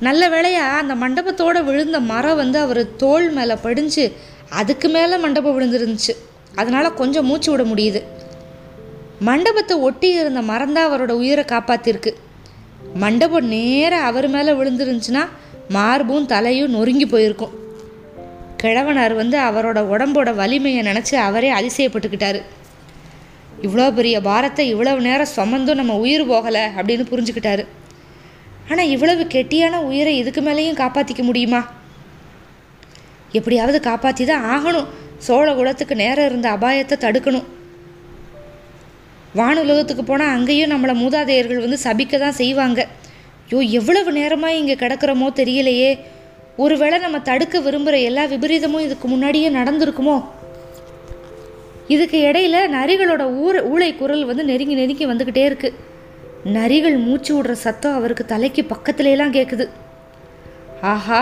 நல்ல 0.00 0.28
வேளையாக 0.28 0.76
அந்த 0.76 0.94
மண்டபத்தோட 0.94 1.64
விழுந்த 1.64 2.00
மரம் 2.00 2.36
வந்து 2.36 2.58
அவர் 2.58 2.96
தோல் 2.96 3.30
மேலே 3.30 3.54
படிஞ்சு 3.62 4.12
அதுக்கு 4.48 4.88
மேலே 4.88 5.16
மண்டபம் 5.16 5.56
விழுந்துருந்துச்சு. 5.58 6.14
அதனால் 6.54 6.94
கொஞ்சம் 6.94 7.26
மூச்சு 7.26 7.50
விட 7.50 7.62
முடியுது. 7.62 8.02
மண்டபத்தை 9.18 9.76
ஒட்டி 9.76 10.08
இருந்த 10.08 10.42
மரம் 10.42 10.72
தான் 10.72 10.88
அவரோட 10.90 11.10
உயிரை 11.10 11.44
காப்பாற்றிருக்கு 11.44 12.12
மண்டபம் 13.02 13.48
நேராக 13.54 14.08
அவர் 14.08 14.28
மேலே 14.28 14.52
விழுந்துருந்துச்சுன்னா 14.52 15.22
மார்பும் 15.68 16.26
தலையும் 16.26 16.70
நொறுங்கி 16.70 17.06
போயிருக்கும். 17.06 17.54
கிழவனார் 18.62 19.14
வந்து 19.14 19.36
அவரோட 19.38 19.78
உடம்போட 19.92 20.34
வலிமையை 20.34 20.82
நினச்சி 20.86 21.14
அவரே 21.14 21.50
அதிசயப்பட்டுக்கிட்டாரு. 21.52 22.40
இவ்வளோ 23.62 23.86
பெரிய 23.92 24.16
பாரத்தை 24.20 24.68
இவ்வளவு 24.68 25.00
நேரம் 25.00 25.34
சுமந்தும் 25.36 25.80
நம்ம 25.80 25.96
உயிர் 25.96 26.30
போகலை 26.30 26.64
அப்படின்னு 26.78 27.04
புரிஞ்சுக்கிட்டாரு. 27.10 27.64
ஆனால் 28.70 28.92
இவ்வளவு 28.94 29.24
கெட்டியான 29.24 29.80
உயிரை 29.82 30.12
இதுக்கு 30.18 30.40
மேலேயும் 30.40 30.80
காப்பாற்றிக்க 30.82 31.22
முடியுமா? 31.22 31.60
எப்படியாவது 33.38 33.80
காப்பாற்றி 33.80 34.24
தான் 34.24 34.44
ஆகணும். 34.54 34.88
சோழ 35.18 35.46
குலத்துக்கு 35.54 35.94
நேரம் 35.94 36.26
இருந்த 36.26 36.48
அபாயத்தை 36.56 36.96
தடுக்கணும். 36.98 37.46
வானுலகத்துக்கு 39.38 40.04
போனால் 40.06 40.34
அங்கேயும் 40.36 40.72
நம்மளை 40.72 40.94
மூதாதையர்கள் 41.02 41.62
வந்து 41.64 41.78
சபிக்க 41.84 42.18
தான் 42.18 42.38
செய்வாங்க. 42.40 42.80
ஐயோ 43.46 43.60
எவ்வளவு 43.78 44.10
நேரமாக 44.18 44.58
இங்கே 44.60 44.76
கிடக்கிறோமோ 44.82 45.28
தெரியலையே. 45.40 45.90
ஒருவேளை 46.56 46.98
நம்ம 46.98 47.18
தடுக்க 47.28 47.60
விரும்புகிற 47.60 47.96
எல்லா 48.08 48.24
விபரீதமும் 48.32 48.84
இதுக்கு 48.86 49.06
முன்னாடியே 49.08 49.48
நடந்திருக்குமோ? 49.58 50.16
இதுக்கு 51.94 52.18
இடையில 52.28 52.56
நரிகளோட 52.76 53.22
ஊர் 53.44 53.58
ஊளை 53.72 53.90
குரல் 53.96 54.24
வந்து 54.30 54.44
நெருங்கி 54.50 54.76
நெருங்கி 54.80 55.06
வந்துக்கிட்டே 55.06 55.44
இருக்கு. 55.50 55.70
நரிகள் 56.56 56.96
மூச்சு 57.06 57.32
விடுற 57.34 57.52
சத்தம் 57.64 57.96
அவருக்கு 57.98 58.24
தலைக்கு 58.32 58.62
பக்கத்துலலாம் 58.72 59.34
கேட்குது 59.36 59.66
ஆஹா 60.92 61.20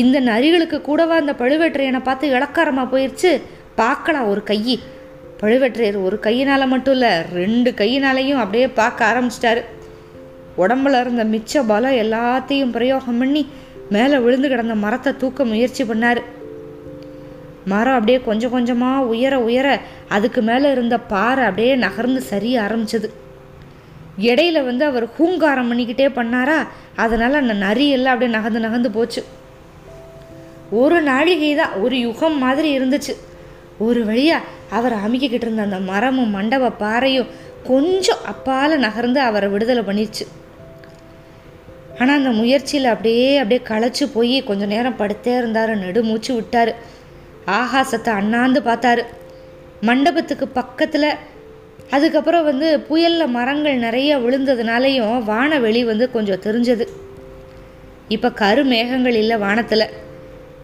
இந்த 0.00 0.16
நரிகளுக்கு 0.20 0.78
கூடவா 0.88 1.14
அந்த 1.16 1.32
பழுவேற்றையனை 1.32 2.00
பார்த்து 2.08 2.32
இளக்காரமாக 2.36 2.92
போயிடுச்சு 2.92 3.30
பார்க்கலாம் 3.80 4.30
ஒரு 4.32 4.42
கை 4.42 4.58
பழுவேற்றையர் 5.40 5.98
ஒரு 6.04 6.16
கையினால் 6.18 6.70
மட்டும் 6.72 6.94
இல்லை 6.96 7.10
ரெண்டு 7.32 7.70
கையினாலையும் 7.80 8.40
அப்படியே 8.42 8.68
பார்க்க 8.80 9.10
ஆரம்பிச்சிட்டாரு. 9.10 9.62
உடம்புல 10.62 11.00
இருந்த 11.00 11.24
மிச்ச 11.24 11.62
பலம் 11.66 12.00
எல்லாத்தையும் 12.04 12.72
பிரயோகம் 12.76 13.18
பண்ணி 13.18 13.42
மேலே 13.90 14.16
விழுந்து 14.16 14.48
கிடந்த 14.48 14.74
மரத்தை 14.74 15.16
தூக்க 15.16 15.44
முயற்சி 15.44 15.84
பண்ணார். 15.84 16.20
மரம் 17.72 17.94
அப்படியே 17.94 18.18
கொஞ்சம் 18.20 18.50
கொஞ்சமாக 18.50 19.06
உயர 19.06 19.34
உயர 19.40 19.68
அதுக்கு 20.08 20.42
மேலே 20.42 20.70
இருந்த 20.70 20.98
பாறை 21.12 21.44
அப்படியே 21.44 21.76
நகர்ந்து 21.76 22.20
சரிய 22.20 22.60
ஆரம்பிச்சது. 22.60 23.08
இடையில 24.28 24.64
வந்து 24.64 24.84
அவர் 24.84 25.06
ஹூங்காரம் 25.16 25.68
பண்ணிக்கிட்டே 25.70 26.06
பண்ணாரா 26.18 26.58
அதனால் 26.96 27.40
அந்த 27.42 27.54
நரி 27.66 27.88
எல்லாம் 27.88 28.14
அப்படியே 28.14 28.36
நகர்ந்து 28.38 28.60
நகர்ந்து 28.60 28.90
போச்சு. 28.90 29.22
ஒரு 30.70 31.00
நாழிகை 31.00 31.54
தான் 31.54 31.74
ஒரு 31.84 31.96
யுகம் 32.00 32.38
மாதிரி 32.38 32.78
இருந்துச்சு. 32.78 33.14
ஒரு 33.78 34.04
வழியாக 34.04 34.56
அவர் 34.70 34.92
அமுக்கிக்கிட்டு 34.92 35.46
இருந்த 35.46 35.62
அந்த 35.62 35.78
மரமும் 35.78 36.34
மண்டப 36.36 36.70
பாறையும் 36.70 37.30
கொஞ்சம் 37.64 38.22
அப்பால 38.32 38.76
நகர்ந்து 38.76 39.20
அவரை 39.20 39.48
விடுதலை 39.48 39.82
பண்ணிடுச்சு 39.82 40.26
ஆனால் 42.00 42.16
அந்த 42.16 42.30
முயற்சியில் 42.30 42.84
அப்படியே 42.84 43.38
அப்படியே 43.38 43.60
களைச்சு 43.68 44.04
போய் 44.14 44.44
கொஞ்ச 44.44 44.66
நேரம் 44.66 44.98
படுத்தே 44.98 45.36
இருந்தார். 45.36 45.76
நெடுமூச்சு 45.76 46.34
விட்டார். 46.34 46.74
ஆகாசத்தை 47.46 48.08
அண்ணாந்து 48.08 48.60
பார்த்தாரு. 48.60 49.04
மண்டபத்துக்கு 49.80 50.48
பக்கத்தில் 50.48 51.16
அதுக்கப்புறம் 51.90 52.44
வந்து 52.44 52.80
புயலில் 52.80 53.26
மரங்கள் 53.28 53.76
நிறைய 53.76 54.18
விழுந்ததுனாலையும் 54.18 55.24
வானவெளி 55.30 55.84
வந்து 55.84 56.10
கொஞ்சம் 56.10 56.40
தெரிஞ்சது. 56.40 56.86
இப்போ 58.08 58.28
கருமேகங்கள் 58.28 59.14
இல்லை 59.14 59.36
வானத்தில். 59.36 59.86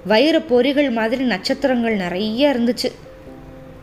வைர 0.04 0.38
பொறிகள் 0.38 0.90
மாதிரி 0.90 1.25
நட்சத்திரங்கள் 1.25 1.96
நிறைய 1.96 2.52
இருந்துச்சு. 2.52 2.90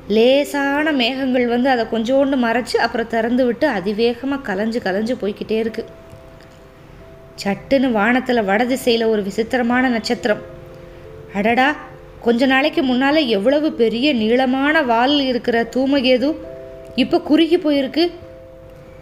லேசான 0.07 0.91
மேகங்கள் 0.91 1.47
வந்து 1.47 1.69
அதை 1.69 1.85
கொஞ்சோண்டு 1.85 2.37
மறைச்சு 2.45 2.75
அப்புறம் 2.75 3.07
திறந்து 3.07 3.45
விட்டு 3.45 3.67
அதிவேகமாக 3.67 4.53
கலைஞ்சு 4.53 4.79
கலைஞ்சு 4.83 5.15
போய்க்கிட்டே 5.21 5.57
இருக்கு. 5.59 5.85
சட்டுன்னு 7.43 7.91
வானத்தில் 7.91 8.43
வடதிசையில் 8.43 9.05
ஒரு 9.05 9.23
விசித்திரமான 9.23 9.89
நட்சத்திரம். 9.89 10.41
அடடா 11.33 11.75
கொஞ்ச 12.21 12.45
நாளைக்கு 12.45 12.83
முன்னால் 12.83 13.27
எவ்வளவு 13.27 13.71
பெரிய 13.71 14.13
நீளமான 14.13 14.81
வால் 14.81 15.19
இருக்கிற 15.19 15.63
தூமகேது 15.75 16.35
இப்போ 16.95 17.19
குறுகி 17.19 17.57
போயிருக்கு. 17.57 18.11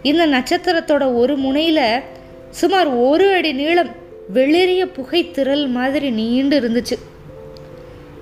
இந்த 0.02 0.28
நட்சத்திரத்தோட 0.28 1.16
ஒரு 1.16 1.38
முனையில் 1.38 2.04
சுமார் 2.50 2.88
ஒரு 2.88 3.34
அடி 3.34 3.54
நீளம் 3.54 3.90
வெளிரிய 4.34 4.86
புகை 4.86 5.32
திரல் 5.32 5.68
மாதிரி 5.68 6.10
நீண்டு 6.10 6.60
இருந்துச்சு. 6.60 6.98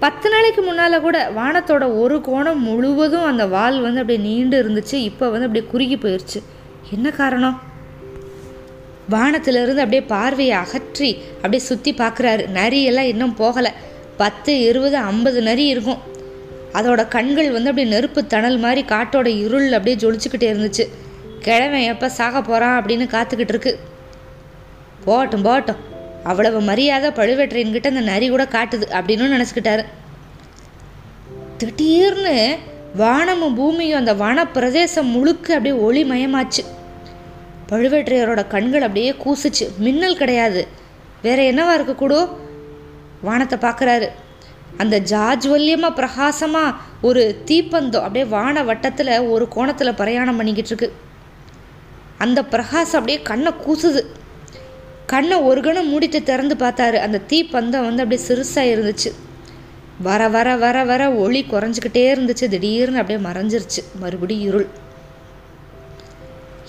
பத்து 0.01 0.30
நாளைக்கு 0.30 0.62
முன்னால் 0.62 1.04
கூட 1.06 1.18
வானத்தோட 1.38 1.86
ஒரு 2.01 2.18
கோணம் 2.27 2.60
முழுவதும் 2.68 3.24
அந்த 3.24 3.46
வால் 3.46 3.77
வந்து 3.82 4.01
அப்படியே 4.01 4.20
நீண்டு 4.27 4.58
இருந்துச்சு. 4.63 4.98
இப்போ 5.10 5.30
வந்து 5.30 5.48
அப்படியே 5.48 5.66
குறுகி 5.72 5.98
போயிடுச்சு 5.98 6.39
என்ன 6.96 7.10
காரணம்? 7.10 7.58
வானத்திலிருந்து 9.10 9.84
அப்படியே 9.84 10.04
பார்வையை 10.13 10.56
அகற்றி 10.56 11.10
அப்படியே 11.34 11.63
சுற்றி 11.63 11.92
பார்க்குறாரு. 11.94 12.46
நரியெல்லாம் 12.60 13.12
இன்னும் 13.13 13.36
போகலை. 13.39 13.72
பத்து 14.22 14.54
இருபது 14.70 14.98
ஐம்பது 14.98 15.42
நரி 15.42 15.66
இருக்கும். 15.66 16.00
அதோட 16.74 17.08
கண்கள் 17.08 17.51
வந்து 17.51 17.70
அப்படியே 17.70 17.89
நெருப்பு 17.96 18.22
தணல் 18.27 18.58
மாதிரி 18.58 18.84
காட்டோட 18.94 19.27
இருள் 19.46 19.70
அப்படியே 19.72 19.98
ஜொலிச்சுக்கிட்டே 20.04 20.50
இருந்துச்சு. 20.54 20.86
கிழவன் 21.39 21.89
எப்போ 21.94 22.10
சாக 22.10 22.42
போகிறான் 22.42 22.77
அப்படின்னு 22.80 23.06
காத்துக்கிட்டு 23.16 23.54
இருக்கு. 23.56 23.74
போகட்டும் 25.06 25.42
போகட்டும். 25.42 25.82
அவ்வளவு 26.24 26.62
மரியாதை 26.62 27.10
பழுவேற்றையன்கிட்ட 27.10 27.88
அந்த 27.88 28.00
நரி 28.00 28.30
கூட 28.30 28.44
காட்டுது 28.44 28.86
அப்படின்னு 29.00 29.32
நினச்சிக்கிட்டாரு. 29.36 29.86
திடீர்னு 31.58 32.58
வானமும் 32.96 33.56
பூமியும் 33.56 34.00
அந்த 34.00 34.14
வன 34.14 34.48
பிரதேசம் 34.48 35.06
முழுக்க 35.06 35.56
அப்படியே 35.56 35.80
ஒளிமயமாச்சு. 35.82 36.64
பழுவேற்றையரோட 37.70 38.48
கண்கள் 38.48 38.82
அப்படியே 38.82 39.12
கூசுச்சு. 39.12 39.78
மின்னல் 39.78 40.18
கிடையாது. 40.18 40.68
வேற 41.22 41.44
என்னவா 41.44 41.74
இருக்கக்கூடும் 41.78 42.30
வானத்தை 43.22 43.60
பார்க்குறாரு 43.60 44.10
அந்த 44.78 45.00
ஜாஜ்வல்யமாக 45.00 45.96
பிரகாசமாக 45.96 46.76
ஒரு 47.02 47.44
தீப்பந்தம் 47.46 48.02
அப்படியே 48.02 48.26
வான 48.26 48.64
வட்டத்தில் 48.64 49.20
ஒரு 49.20 49.48
கோணத்தில் 49.48 49.94
பிரயாணம் 49.94 50.38
பண்ணிக்கிட்டு 50.38 50.70
இருக்கு. 50.70 50.94
அந்த 52.18 52.44
பிரகாசம் 52.44 53.00
அப்படியே 53.00 53.22
கண்ணை 53.22 53.54
கூசுது. 53.66 54.04
கண்ணை 55.08 55.38
ஒரு 55.38 55.62
கணம் 55.62 55.90
மூடிட்டு 55.92 56.24
திறந்து 56.24 56.56
பார்த்தாரு. 56.56 56.96
அந்த 56.96 57.22
தீப்பந்தம் 57.30 57.90
வந்து 57.90 58.04
அப்படியே 58.04 58.28
சிறுசாக 58.28 58.74
இருந்துச்சு. 58.74 59.12
வர 60.02 60.28
வர 60.28 60.56
வர 60.56 60.84
வர 60.84 61.12
ஒளி 61.12 61.46
குறைஞ்சிக்கிட்டே 61.52 62.04
இருந்துச்சு. 62.14 62.48
திடீர்னு 62.48 63.00
அப்படியே 63.00 63.26
மறைஞ்சிருச்சு. 63.28 63.82
மறுபடியும் 64.00 64.48
இருள். 64.48 64.68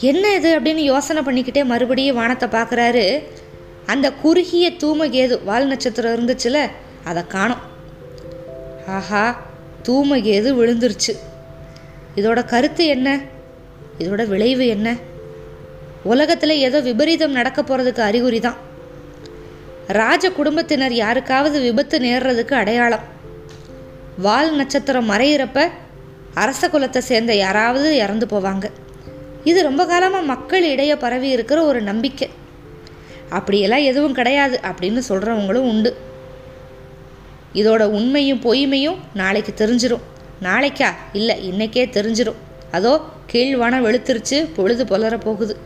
என்ன 0.01 0.35
இது 0.35 0.61
அப்படின்னு 0.61 0.85
யோசனை 0.93 1.23
பண்ணிக்கிட்டே 1.23 1.65
மறுபடியும் 1.65 2.17
வானத்தை 2.17 2.49
பார்க்குறாரு. 2.49 3.23
அந்த 3.87 4.13
குறுகிய 4.13 4.71
தூமகேது 4.71 5.45
வால் 5.45 5.67
நட்சத்திரம் 5.67 6.15
இருந்துச்சுல 6.17 6.69
அதை 7.05 7.27
காணோம். 7.27 7.63
ஆஹா 8.87 9.47
தூமகேது 9.89 10.51
விழுந்துருச்சு. 10.53 11.17
இதோட 12.17 12.45
கருத்து 12.45 12.87
என்ன? 12.87 13.21
இதோட 13.99 14.27
விளைவு 14.27 14.67
என்ன? 14.67 14.97
உலகத்தில் 16.05 16.63
ஏதோ 16.67 16.81
விபரீதம் 16.81 17.33
நடக்க 17.33 17.63
போகிறதுக்கு 17.63 18.01
அறிகுறி 18.01 18.41
தான் 18.41 18.59
ராஜ 19.89 20.31
குடும்பத்தினர் 20.31 20.93
யாருக்காவது 20.93 21.61
விபத்து 21.61 21.99
நேர்றதுக்கு 21.99 22.53
அடையாளம். 22.53 23.05
வால் 24.19 24.57
நட்சத்திரம் 24.57 25.11
மறையிறப்ப 25.11 25.69
அரச 26.35 26.69
குலத்தை 26.69 26.99
சேர்ந்த 26.99 27.35
யாராவது 27.35 27.97
இறந்து 27.97 28.27
போவாங்க. 28.27 28.67
இது 29.45 29.63
ரொம்ப 29.63 29.87
காலமாக 29.87 30.25
மக்கள் 30.25 30.63
இடையே 30.63 30.97
பரவி 30.97 31.29
இருக்கிற 31.29 31.65
ஒரு 31.65 31.81
நம்பிக்கை. 31.83 32.29
அப்படியெல்லாம் 33.29 33.83
எதுவும் 33.83 34.13
கிடையாது 34.13 34.61
அப்படின்னு 34.71 35.03
சொல்கிறவங்களும் 35.09 35.69
உண்டு. 35.73 35.97
இதோட 37.53 37.83
உண்மையும் 37.83 38.41
பொய்மையும் 38.45 38.99
நாளைக்கு 39.15 39.55
தெரிஞ்சிடும் 39.55 40.07
நாளைக்கா? 40.43 40.91
இல்லை 41.13 41.51
இன்னைக்கே 41.51 41.87
தெரிஞ்சிடும் 41.97 42.39
அதோ 42.71 43.01
கீழ்வானம் 43.33 43.85
வெளுத்துருச்சு 43.87 44.49
பொழுது 44.57 44.85
புலர 44.85 45.19
போகுது. 45.19 45.57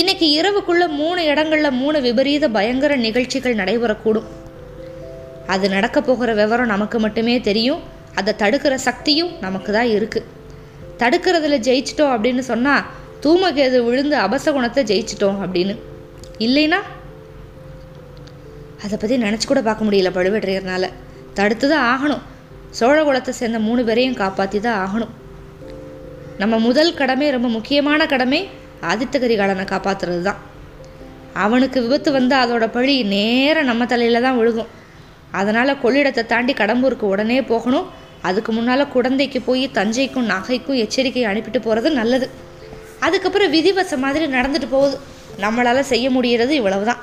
இன்னைக்கு 0.00 0.26
இரவுக்குள்ள 0.38 0.84
மூணு 1.00 1.20
இடங்கள்ல 1.32 1.68
மூணு 1.80 2.00
விபரீத 2.00 2.44
பயங்கர 2.48 2.92
நிகழ்ச்சிகள் 2.96 3.54
நடைபெறக்கூடும். 3.54 4.24
அது 5.46 5.66
நடக்க 5.68 5.98
போகிற 6.00 6.30
விவரம் 6.34 6.70
நமக்கு 6.72 6.98
மட்டுமே 7.04 7.34
தெரியும். 7.40 7.82
அதை 8.14 8.32
தடுக்கிற 8.42 8.74
சக்தியும் 8.86 9.30
நமக்கு 9.40 9.72
தான் 9.72 9.90
இருக்கு. 9.96 10.20
தடுக்கிறதுல 11.02 11.58
ஜெயிச்சிட்டோம் 11.68 12.14
அப்படின்னு 12.14 12.44
சொன்னா 12.48 12.74
தூமகேது 13.26 13.78
விழுந்து 13.88 14.16
அபசகுணத்தை 14.16 14.84
ஜெயிச்சிட்டோம் 14.90 15.38
அப்படின்னு. 15.44 15.76
இல்லைன்னா? 16.46 16.80
அதை 18.82 18.98
பற்றி 18.98 19.18
நினச்சி 19.26 19.46
கூட 19.46 19.62
பார்க்க 19.68 19.88
முடியல 19.90 20.12
பழுவேற்றையர்னால 20.18 20.90
தடுத்து 21.38 21.68
தான் 21.68 21.86
ஆகணும் 21.92 22.24
சோழகுலத்தை 22.80 23.34
சேர்ந்த 23.40 23.58
மூணு 23.68 23.84
பேரையும் 23.84 24.20
காப்பாற்றி 24.24 24.60
தான் 24.60 24.80
ஆகணும். 24.84 25.14
நம்ம 26.38 26.54
முதல் 26.68 26.94
கடமை 26.94 27.30
ரொம்ப 27.30 27.48
முக்கியமான 27.48 28.06
கடமை 28.06 28.42
ஆதித்த 28.90 29.18
கரிகாலனை 29.24 29.64
காப்பாற்றுறது 29.72 30.22
தான் 30.22 30.40
அவனுக்கு 31.44 31.78
விபத்து 31.84 32.10
வந்து 32.12 32.34
அதோட 32.36 32.64
பழி 32.76 32.94
நேராக 33.12 33.68
நம்ம 33.70 33.86
தலையில் 33.92 34.24
தான் 34.26 34.38
விழுகும். 34.40 34.70
அதனால் 35.38 35.80
கொள்ளிடத்தை 35.82 36.22
தாண்டி 36.32 36.52
கடம்பூருக்கு 36.52 37.06
உடனே 37.14 37.38
போகணும். 37.42 37.86
அதுக்கு 38.28 38.50
முன்னால் 38.52 38.92
குடந்தைக்கு 38.94 39.40
போய் 39.48 39.64
தஞ்சைக்கும் 39.78 40.28
நகைக்கும் 40.32 40.80
எச்சரிக்கை 40.84 41.24
அனுப்பிட்டு 41.30 41.60
போகிறது 41.64 41.90
நல்லது. 42.00 42.26
அதுக்கப்புறம் 43.06 43.52
விதிவசம் 43.56 44.02
மாதிரி 44.04 44.26
நடந்துட்டு 44.36 44.68
போகுது. 44.70 44.96
நம்மளால் 45.44 45.90
செய்ய 45.92 46.06
முடிகிறது 46.10 46.54
இவ்வளவுதான். 46.60 47.02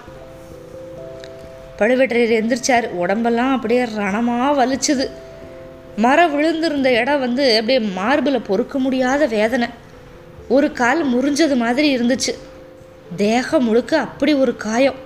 பழுவேட்டரையர் 1.80 2.38
எந்திரிச்சார். 2.40 2.88
உடம்பெல்லாம் 3.04 3.54
அப்படியே 3.58 3.84
ரணமாக 4.00 4.50
வலிச்சுது. 4.62 5.06
மரம் 6.04 6.34
விழுந்திருந்த 6.36 6.90
இடம் 7.02 7.24
வந்து 7.26 7.46
அப்படியே 7.60 7.80
மார்பில் 8.00 8.46
பொறுக்க 8.50 8.76
முடியாத 8.80 9.26
வேதனை. 9.38 9.70
ஒரு 10.56 10.68
கால் 10.80 11.02
முறிஞ்சது 11.12 11.56
மாதிரி 11.56 11.88
இருந்துச்சு. 11.98 12.32
தேகம் 13.16 13.66
முழுக்க 13.68 13.94
அப்படி 14.06 14.34
ஒரு 14.44 14.54
காயம். 14.66 15.00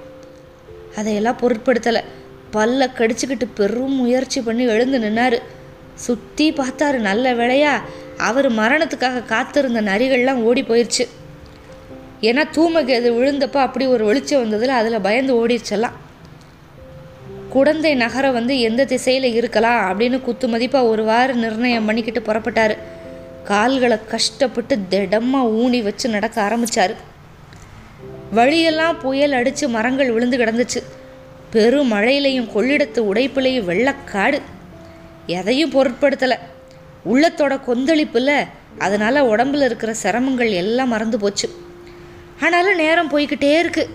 அதையெல்லாம் 0.96 1.40
பொருட்படுத்தலை. 1.42 2.02
பல்ல 2.54 2.88
கடிச்சுக்கிட்டு 2.98 3.48
பெரும் 3.54 3.96
முயற்சி 4.02 4.40
பண்ணி 4.42 4.66
எழுந்து 4.74 4.98
நின்னாரு. 5.00 5.40
சுற்றி 6.06 6.46
பார்த்தாரு 6.52 6.98
நல்ல 7.10 7.34
வேலையா 7.34 7.74
அவர் 8.18 8.48
மரணத்துக்காக 8.60 9.26
காத்திருந்த 9.26 9.82
நரிகள்லாம் 9.82 10.42
ஓடி 10.48 10.62
போயிடுச்சு 10.62 11.06
ஏன்னா 12.28 12.44
தூமகேது 12.56 13.10
விழுந்தப்போ 13.18 13.60
அப்படி 13.66 13.86
ஒரு 13.86 14.04
வெளிச்சம் 14.06 14.42
வந்ததில் 14.44 14.78
அதில் 14.80 15.06
பயந்து 15.08 15.34
ஓடிடுச்செல்லாம் 15.40 15.96
குடந்தை 17.50 17.92
நகரம் 17.96 18.38
வந்து 18.38 18.54
எந்த 18.60 18.86
திசையில் 18.86 19.28
இருக்கலாம் 19.34 19.82
அப்படின்னு 19.90 20.18
குத்து 20.22 20.46
மதிப்பாக 20.48 20.92
ஒரு 20.92 21.04
வாரம் 21.04 21.42
நிர்ணயம் 21.44 21.86
பண்ணிக்கிட்டு 21.86 22.22
புறப்பட்டார். 22.28 22.76
கால்களை 23.50 23.98
கஷ்டப்பட்டு 24.14 24.76
திடமாக 24.92 25.54
ஊனி 25.62 25.80
வச்சு 25.88 26.08
நடக்க 26.16 26.38
ஆரம்பித்தார் 26.48 26.94
வழியெல்லாம் 28.38 29.00
புயல் 29.04 29.36
அடித்து 29.40 29.66
மரங்கள் 29.76 30.14
விழுந்து 30.16 30.38
கிடந்துச்சு. 30.42 30.80
பெரும் 31.54 31.92
மழையிலையும் 31.94 32.50
கொள்ளிடத்து 32.56 33.00
உடைப்புலையும் 33.12 33.68
வெள்ளக்காடு 33.70 34.40
எதையும் 35.40 35.74
பொருட்படுத்தலை. 35.76 36.38
உள்ளத்தோட 37.12 37.54
கொந்தளிப்பில் 37.68 38.38
அதனால் 38.86 39.28
உடம்புல 39.32 39.68
இருக்கிற 39.70 39.92
சிரமங்கள் 40.04 40.52
எல்லாம் 40.62 40.92
மறந்து 40.94 41.18
போச்சு. 41.24 41.48
ஆனாலும் 42.46 42.82
நேரம் 42.84 43.12
போய்கிட்டே 43.14 43.52
இருக்குது 43.62 43.94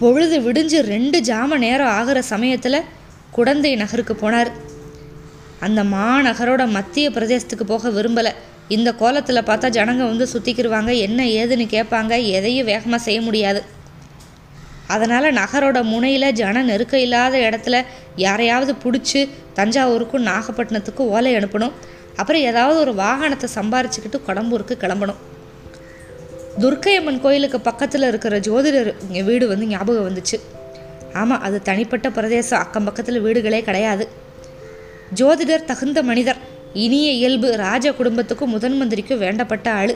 பொழுது 0.00 0.36
விடிஞ்சு 0.46 0.78
ரெண்டு 0.92 1.18
ஜாம 1.30 1.56
நேரம் 1.64 1.94
ஆகிற 1.98 2.18
சமயத்தில் 2.32 2.86
குடந்தை 3.36 3.72
நகருக்கு 3.82 4.14
போனார். 4.14 4.50
அந்த 5.66 5.80
மாநகரோட 5.96 6.62
மத்திய 6.76 7.08
பிரதேசத்துக்கு 7.10 7.64
போக 7.72 7.90
விரும்பலை. 7.98 8.32
இந்த 8.76 8.90
கோலத்தில் 9.00 9.46
பார்த்தா 9.48 9.68
ஜனங்க 9.76 10.02
வந்து 10.10 10.26
சுற்றிக்கிருவாங்க 10.32 10.90
என்ன 11.06 11.22
ஏதுன்னு 11.40 11.66
கேட்பாங்க 11.74 12.14
எதையும் 12.38 12.68
வேகமாக 12.70 13.00
செய்ய 13.06 13.20
முடியாது. 13.20 13.60
அதனால் 14.94 15.26
நகரோட 15.40 15.78
முனையில் 15.90 16.34
ஜன 16.40 16.62
நெருக்கம் 16.70 17.02
இல்லாத 17.06 17.34
இடத்துல 17.48 17.76
யாரையாவது 18.24 18.72
பிடிச்சி 18.84 19.20
தஞ்சாவூருக்கும் 19.58 20.26
நாகப்பட்டினத்துக்கும் 20.30 21.10
ஓலை 21.16 21.32
அனுப்பணும். 21.36 21.74
அப்புறம் 22.20 22.42
ஏதாவது 22.50 22.78
ஒரு 22.84 22.94
வாகனத்தை 22.94 23.48
சம்பாரிச்சுக்கிட்டு 23.58 24.18
குடம்பூருக்கு 24.28 24.76
கிளம்பணும். 24.82 25.20
துர்க்கையம்மன் 26.62 27.22
கோயிலுக்கு 27.26 27.60
பக்கத்தில் 27.68 28.08
இருக்கிற 28.08 28.36
ஜோதிடர் 28.48 28.90
இங்கே 29.06 29.22
வீடு 29.28 29.44
வந்து 29.52 29.66
ஞாபகம் 29.66 30.08
வந்துச்சு. 30.08 30.38
ஆமாம் 31.20 31.42
அது 31.46 31.56
தனிப்பட்ட 31.68 32.10
பிரதேசம். 32.18 32.62
அக்கம் 32.64 32.88
பக்கத்தில் 32.88 33.24
வீடுகளே 33.26 33.62
கிடையாது. 33.68 34.06
ஜோதிடர் 35.20 35.68
தகுந்த 35.70 35.98
மனிதர். 36.10 36.40
இனிய 36.84 37.08
இயல்பு 37.20 37.48
ராஜ 37.64 37.86
குடும்பத்துக்கும் 37.92 38.52
முதன் 38.54 38.76
மந்திரிக்கும் 38.80 39.22
வேண்டப்பட்ட 39.24 39.68
ஆள். 39.80 39.94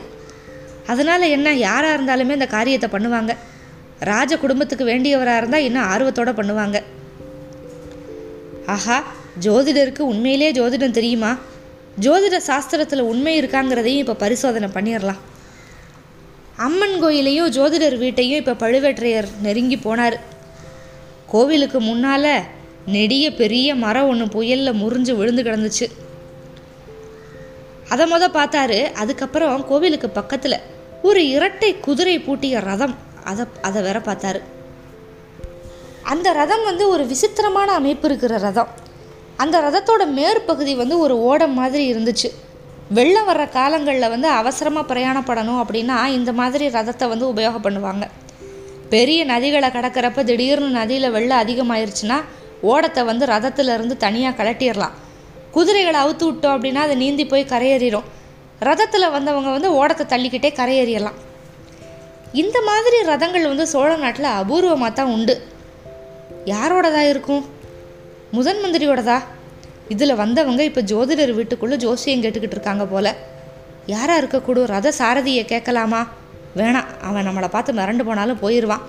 அதனால் 0.91 1.31
என்ன 1.35 1.53
யாராக 1.67 1.95
இருந்தாலுமே 1.97 2.35
இந்த 2.39 2.47
காரியத்தை 2.55 2.89
பண்ணுவாங்க. 2.95 3.31
ராஜ 4.11 4.31
குடும்பத்துக்கு 4.43 4.85
வேண்டியவராக 4.91 5.39
இருந்தால் 5.41 5.65
இன்னும் 5.67 5.87
ஆர்வத்தோடு 5.93 6.33
பண்ணுவாங்க. 6.39 6.77
ஆஹா 8.75 8.97
ஜோதிடருக்கு 9.45 10.03
உண்மையிலே 10.11 10.49
ஜோதிடம் 10.59 10.97
தெரியுமா? 10.97 11.31
ஜோதிட 12.05 12.37
சாஸ்திரத்தில் 12.49 13.09
உண்மை 13.11 13.33
இருக்காங்கிறதையும் 13.41 14.03
இப்போ 14.03 14.15
பரிசோதனை 14.23 14.69
பண்ணிடலாம் 14.75 15.21
அம்மன் 16.65 16.97
கோயிலையும் 17.03 17.49
ஜோதிடர் 17.57 17.95
வீட்டையும் 18.03 18.39
இப்போ 18.41 18.53
பழுவேற்றையர் 18.63 19.27
நெருங்கி 19.45 19.77
போனார். 19.77 20.17
கோவிலுக்கு 21.31 21.79
முன்னால் 21.87 22.31
நெடிய 22.95 23.33
பெரிய 23.33 23.75
மரம் 23.75 24.07
ஒன்று 24.07 24.25
புயலில் 24.27 24.79
முறிஞ்சு 24.81 25.13
விழுந்து 25.15 25.43
கிடந்துச்சு. 25.43 25.87
அதை 27.89 28.03
மொதல் 28.11 28.35
பார்த்தாரு 28.37 28.79
அதுக்கப்புறம் 28.93 29.65
கோவிலுக்கு 29.67 30.09
பக்கத்தில் 30.09 30.57
ஒரு 31.01 31.21
இரட்டை 31.27 31.79
குதிரை 31.79 32.19
பூட்டிய 32.19 32.59
ரதம். 32.59 32.95
அதை 33.23 33.45
அதை 33.61 33.81
வேற 33.81 33.99
பார்த்தாரு. 33.99 34.41
அந்த 36.03 36.31
ரதம் 36.31 36.63
வந்து 36.63 36.89
ஒரு 36.89 37.05
விசித்திரமான 37.05 37.71
அமைப்பு 37.71 38.07
இருக்கிற 38.09 38.37
ரதம். 38.37 38.67
அந்த 39.35 39.55
ரதத்தோட 39.65 40.03
மேற்பகுதி 40.19 40.75
வந்து 40.75 40.97
ஒரு 40.99 41.17
ஓடம் 41.19 41.53
மாதிரி 41.53 41.93
இருந்துச்சு. 41.93 42.29
வெள்ளம் 42.89 43.27
வர்ற 43.27 43.45
காலங்களில் 43.49 44.09
வந்து 44.09 44.27
அவசரமாக 44.27 44.93
பிரயாணப்படணும் 44.93 45.61
அப்படின்னா 45.63 45.97
இந்த 46.05 46.33
மாதிரி 46.33 46.67
ரதத்தை 46.67 47.07
வந்து 47.07 47.33
உபயோகம் 47.33 47.65
பண்ணுவாங்க. 47.67 48.05
பெரிய 48.89 49.25
நதிகளை 49.25 49.69
கடக்கிறப்ப 49.69 50.23
திடீர்னு 50.23 50.69
நதியில் 50.69 51.11
வெள்ளம் 51.11 51.41
அதிகமாயிருச்சுன்னா 51.43 52.19
ஓடத்தை 52.61 53.03
வந்து 53.03 53.25
ரதத்திலிருந்து 53.25 53.97
தனியாக 53.97 54.43
கலட்டிடலாம் 54.43 54.95
குதிரைகளை 55.51 55.99
அவுத்து 56.01 56.25
விட்டோம் 56.27 56.55
அப்படின்னா 56.55 56.75
அது 56.75 56.97
நீந்தி 56.97 57.25
போய் 57.25 57.51
கரையேறிடும். 57.51 58.03
ரதத்தில் 58.59 59.11
வந்தவங்க 59.11 59.49
வந்து 59.49 59.73
ஓடத்தை 59.73 60.05
தள்ளிக்கிட்டே 60.05 60.51
கரையேறிடலாம். 60.59 61.17
இந்த 62.31 62.61
மாதிரி 62.61 63.01
ரதங்கள் 63.03 63.47
வந்து 63.47 63.67
சோழ 63.67 63.95
நாட்டில் 63.95 64.25
அபூர்வமாக 64.25 64.93
தான் 64.93 65.07
உண்டு. 65.07 65.41
யாரோடதா 66.45 67.09
இருக்கும்? 67.09 67.45
முதன் 68.31 68.61
மந்திரியோடதா? 68.65 69.21
இதில் 69.87 70.15
வந்தவங்க 70.15 70.63
இப்போ 70.63 70.81
ஜோதிடர் 70.81 71.33
வீட்டுக்குள்ளே 71.33 71.75
ஜோசியம் 71.75 72.23
கேட்டுக்கிட்டு 72.23 72.57
இருக்காங்க 72.57 72.85
போல. 72.85 73.15
யாராக 73.85 74.19
இருக்கக்கூடும்? 74.21 74.65
ரத 74.65 74.93
சாரதியை 74.99 75.45
கேட்கலாமா? 75.45 76.07
வேணாம் 76.55 76.85
அவன் 77.01 77.27
நம்மளை 77.27 77.47
பார்த்து 77.47 77.73
மிரண்டு 77.73 78.03
போனாலும் 78.03 78.39
போயிடுவான் 78.39 78.85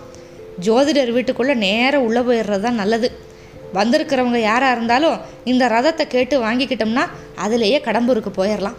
ஜோதிடர் 0.61 1.13
வீட்டுக்குள்ளே 1.13 1.55
நேராக 1.55 2.05
உள்ளே 2.05 2.21
போயிடுறது 2.21 2.61
தான் 2.61 2.75
நல்லது. 2.75 3.27
வந்திருக்கிறவங்க 3.75 4.37
யாராக 4.37 4.75
இருந்தாலும் 4.77 5.17
இந்த 5.45 5.65
ரதத்தை 5.69 6.07
கேட்டு 6.07 6.35
வாங்கிக்கிட்டோம்னா 6.45 7.05
அதிலேயே 7.35 7.79
கடம்பூருக்கு 7.79 8.33
போயிடலாம் 8.37 8.79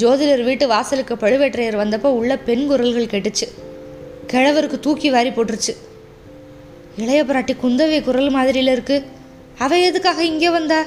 ஜோதிடர் 0.00 0.42
வீட்டு 0.44 0.64
வாசலுக்கு 0.68 1.14
பழுவேற்றையர் 1.14 1.80
வந்தப்போ 1.82 2.10
உள்ள 2.18 2.32
பெண் 2.36 2.66
குரல்கள் 2.66 3.12
கேட்டுச்சு. 3.12 3.46
கிழவருக்கு 4.32 4.78
தூக்கி 4.80 5.10
வாரி 5.10 5.30
போட்டுருச்சு. 5.30 5.72
இளைய 6.96 7.24
பிராட்டி 7.24 7.54
குந்தவை 7.62 7.98
குரல் 8.02 8.30
மாதிரியில் 8.30 8.72
இருக்குது 8.74 9.04
அவ 9.58 9.78
எதுக்காக 9.78 10.24
இங்கே 10.24 10.50
வந்தா? 10.50 10.80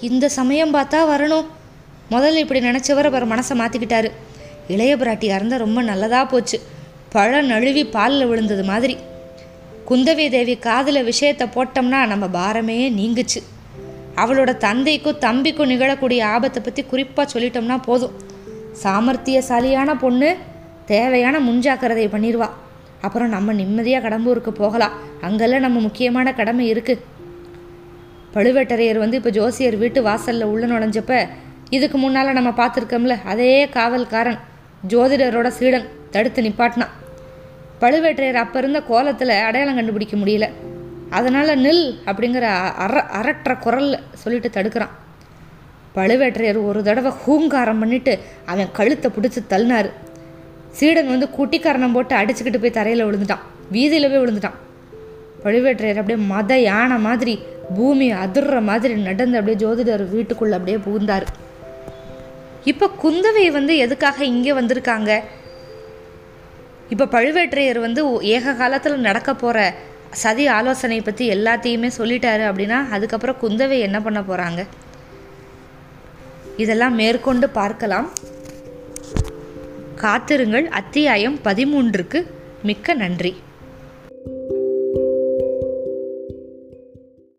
இந்த 0.00 0.28
சமயம் 0.28 0.74
பார்த்தா 0.74 1.00
வரணும். 1.12 1.46
முதல்ல 2.10 2.42
இப்படி 2.44 2.60
நினச்சவர் 2.60 3.08
அவர் 3.10 3.28
மனசை 3.28 3.54
மாற்றிக்கிட்டாரு 3.62 4.10
இளைய 4.68 4.96
பிராட்டியாக 4.96 5.38
இருந்தால் 5.40 5.58
ரொம்ப 5.58 5.82
நல்லதாக 5.82 6.26
போச்சு. 6.26 6.60
பழம் 7.10 7.46
நழுவி 7.46 7.84
பாலில் 7.86 8.26
விழுந்தது 8.26 8.64
மாதிரி. 8.64 8.96
குந்தவி 9.88 10.24
தேவி 10.34 10.54
காதில் 10.66 11.06
விஷயத்தை 11.08 11.46
போட்டோம்னா 11.54 11.98
நம்ம 12.12 12.24
பாரமே 12.36 12.76
நீங்குச்சு. 12.98 13.40
அவளோட 14.22 14.50
தந்தைக்கும் 14.64 15.20
தம்பிக்கும் 15.24 15.70
நிகழக்கூடிய 15.72 16.20
ஆபத்தை 16.34 16.60
பற்றி 16.62 16.82
குறிப்பாக 16.92 17.26
சொல்லிட்டோம்னா 17.32 17.76
போதும். 17.88 18.14
சாமர்த்தியசாலியான 18.82 19.90
பொண்ணு 20.04 20.30
தேவையான 20.92 21.36
முன்ஜாக்கிரதையை 21.48 22.10
பண்ணிடுவா 22.14 22.48
அப்புறம் 23.06 23.32
நம்ம 23.36 23.54
நிம்மதியாக 23.60 24.04
கடம்பூருக்கு 24.06 24.52
போகலாம். 24.62 24.96
அங்கெல்லாம் 25.28 25.64
நம்ம 25.66 25.80
முக்கியமான 25.86 26.34
கடமை 26.40 26.66
இருக்குது 26.72 27.04
பழுவேட்டரையர் 28.34 29.02
வந்து 29.04 29.18
இப்போ 29.20 29.30
ஜோசியர் 29.38 29.80
வீட்டு 29.82 30.00
வாசலில் 30.10 30.50
உள்ள 30.52 30.64
நுழைஞ்சப்ப 30.72 31.22
இதுக்கு 31.76 31.98
முன்னால் 32.02 32.36
நம்ம 32.38 32.50
பார்த்துருக்கோம்ல 32.60 33.14
அதே 33.32 33.54
காவல்காரன் 33.76 34.40
ஜோதிடரோட 34.92 35.48
சீடன் 35.58 35.90
தடுத்து 36.14 36.40
நிப்பாட்டினான். 36.46 36.92
பழுவேட்டரையர் 37.80 38.42
அப்போ 38.42 38.58
இருந்த 38.58 38.80
கோலத்தில் 38.90 39.32
அடையாளம் 39.48 39.78
கண்டுபிடிக்க 39.78 40.16
முடியல. 40.16 40.46
அதனால் 41.18 41.60
நில் 41.64 41.84
அப்படிங்கிற 42.10 42.46
அற 42.84 43.02
அரற்ற 43.18 43.52
குரலில் 43.64 43.98
சொல்லிட்டு 44.22 44.50
தடுக்கிறான். 44.56 44.94
பழுவேட்டரையர் 45.96 46.58
ஒரு 46.68 46.80
தடவை 46.88 47.12
ஹூங்காரம் 47.24 47.82
பண்ணிட்டு 47.82 48.14
அவன் 48.52 48.74
கழுத்தை 48.78 49.10
பிடிச்சி 49.16 49.42
தள்ளினார். 49.52 49.90
சீடன் 50.78 51.12
வந்து 51.12 51.28
குட்டிக்காரணம் 51.36 51.94
போட்டு 51.96 52.14
அடிச்சுக்கிட்டு 52.20 52.62
போய் 52.62 52.78
தரையில் 52.78 53.06
விழுந்துட்டான். 53.08 53.44
வீதியில் 53.74 54.10
போய் 54.12 54.22
விழுந்துட்டான். 54.24 54.58
பழுவேட்டரையர் 55.44 56.00
அப்படியே 56.00 56.20
மத 56.32 56.58
யானை 56.70 56.98
மாதிரி 57.06 57.34
பூமி 57.76 58.06
அதிர்ற 58.24 58.56
மாதிரி 58.68 58.94
நடந்து 59.08 59.38
அப்படியே 59.38 59.58
ஜோதிடர் 59.62 60.04
வீட்டுக்குள்ளே 60.14 60.56
அப்படியே 60.58 60.78
புகுந்தார். 60.86 61.26
இப்போ 62.70 62.86
குந்தவை 63.02 63.44
வந்து 63.56 63.72
எதுக்காக 63.84 64.24
இங்கே 64.34 64.52
வந்திருக்காங்க? 64.58 65.10
இப்போ 66.88 67.04
பழுவேட்டரையர் 67.04 67.80
வந்து 67.80 68.02
ஏக 68.22 68.52
காலத்தில் 68.52 69.04
நடக்க 69.06 69.34
போகிற 69.34 69.74
சதி 70.22 70.46
ஆலோசனை 70.46 71.00
பற்றி 71.00 71.24
எல்லாத்தையுமே 71.30 71.88
சொல்லிட்டாரு 71.98 72.44
அப்படின்னா 72.50 72.78
அதுக்கப்புறம் 72.90 73.40
குந்தவை 73.42 73.78
என்ன 73.78 74.00
பண்ண 74.00 74.20
போகிறாங்க 74.20 74.60
இதெல்லாம் 76.56 76.94
மேற்கொண்டு 76.94 77.48
பார்க்கலாம். 77.50 78.08
காத்திருங்கள். 79.94 80.68
அத்தியாயம் 80.80 81.38
பதிமூன்றுக்கு 81.44 82.20
மிக்க 82.62 82.94
நன்றி. 82.94 83.32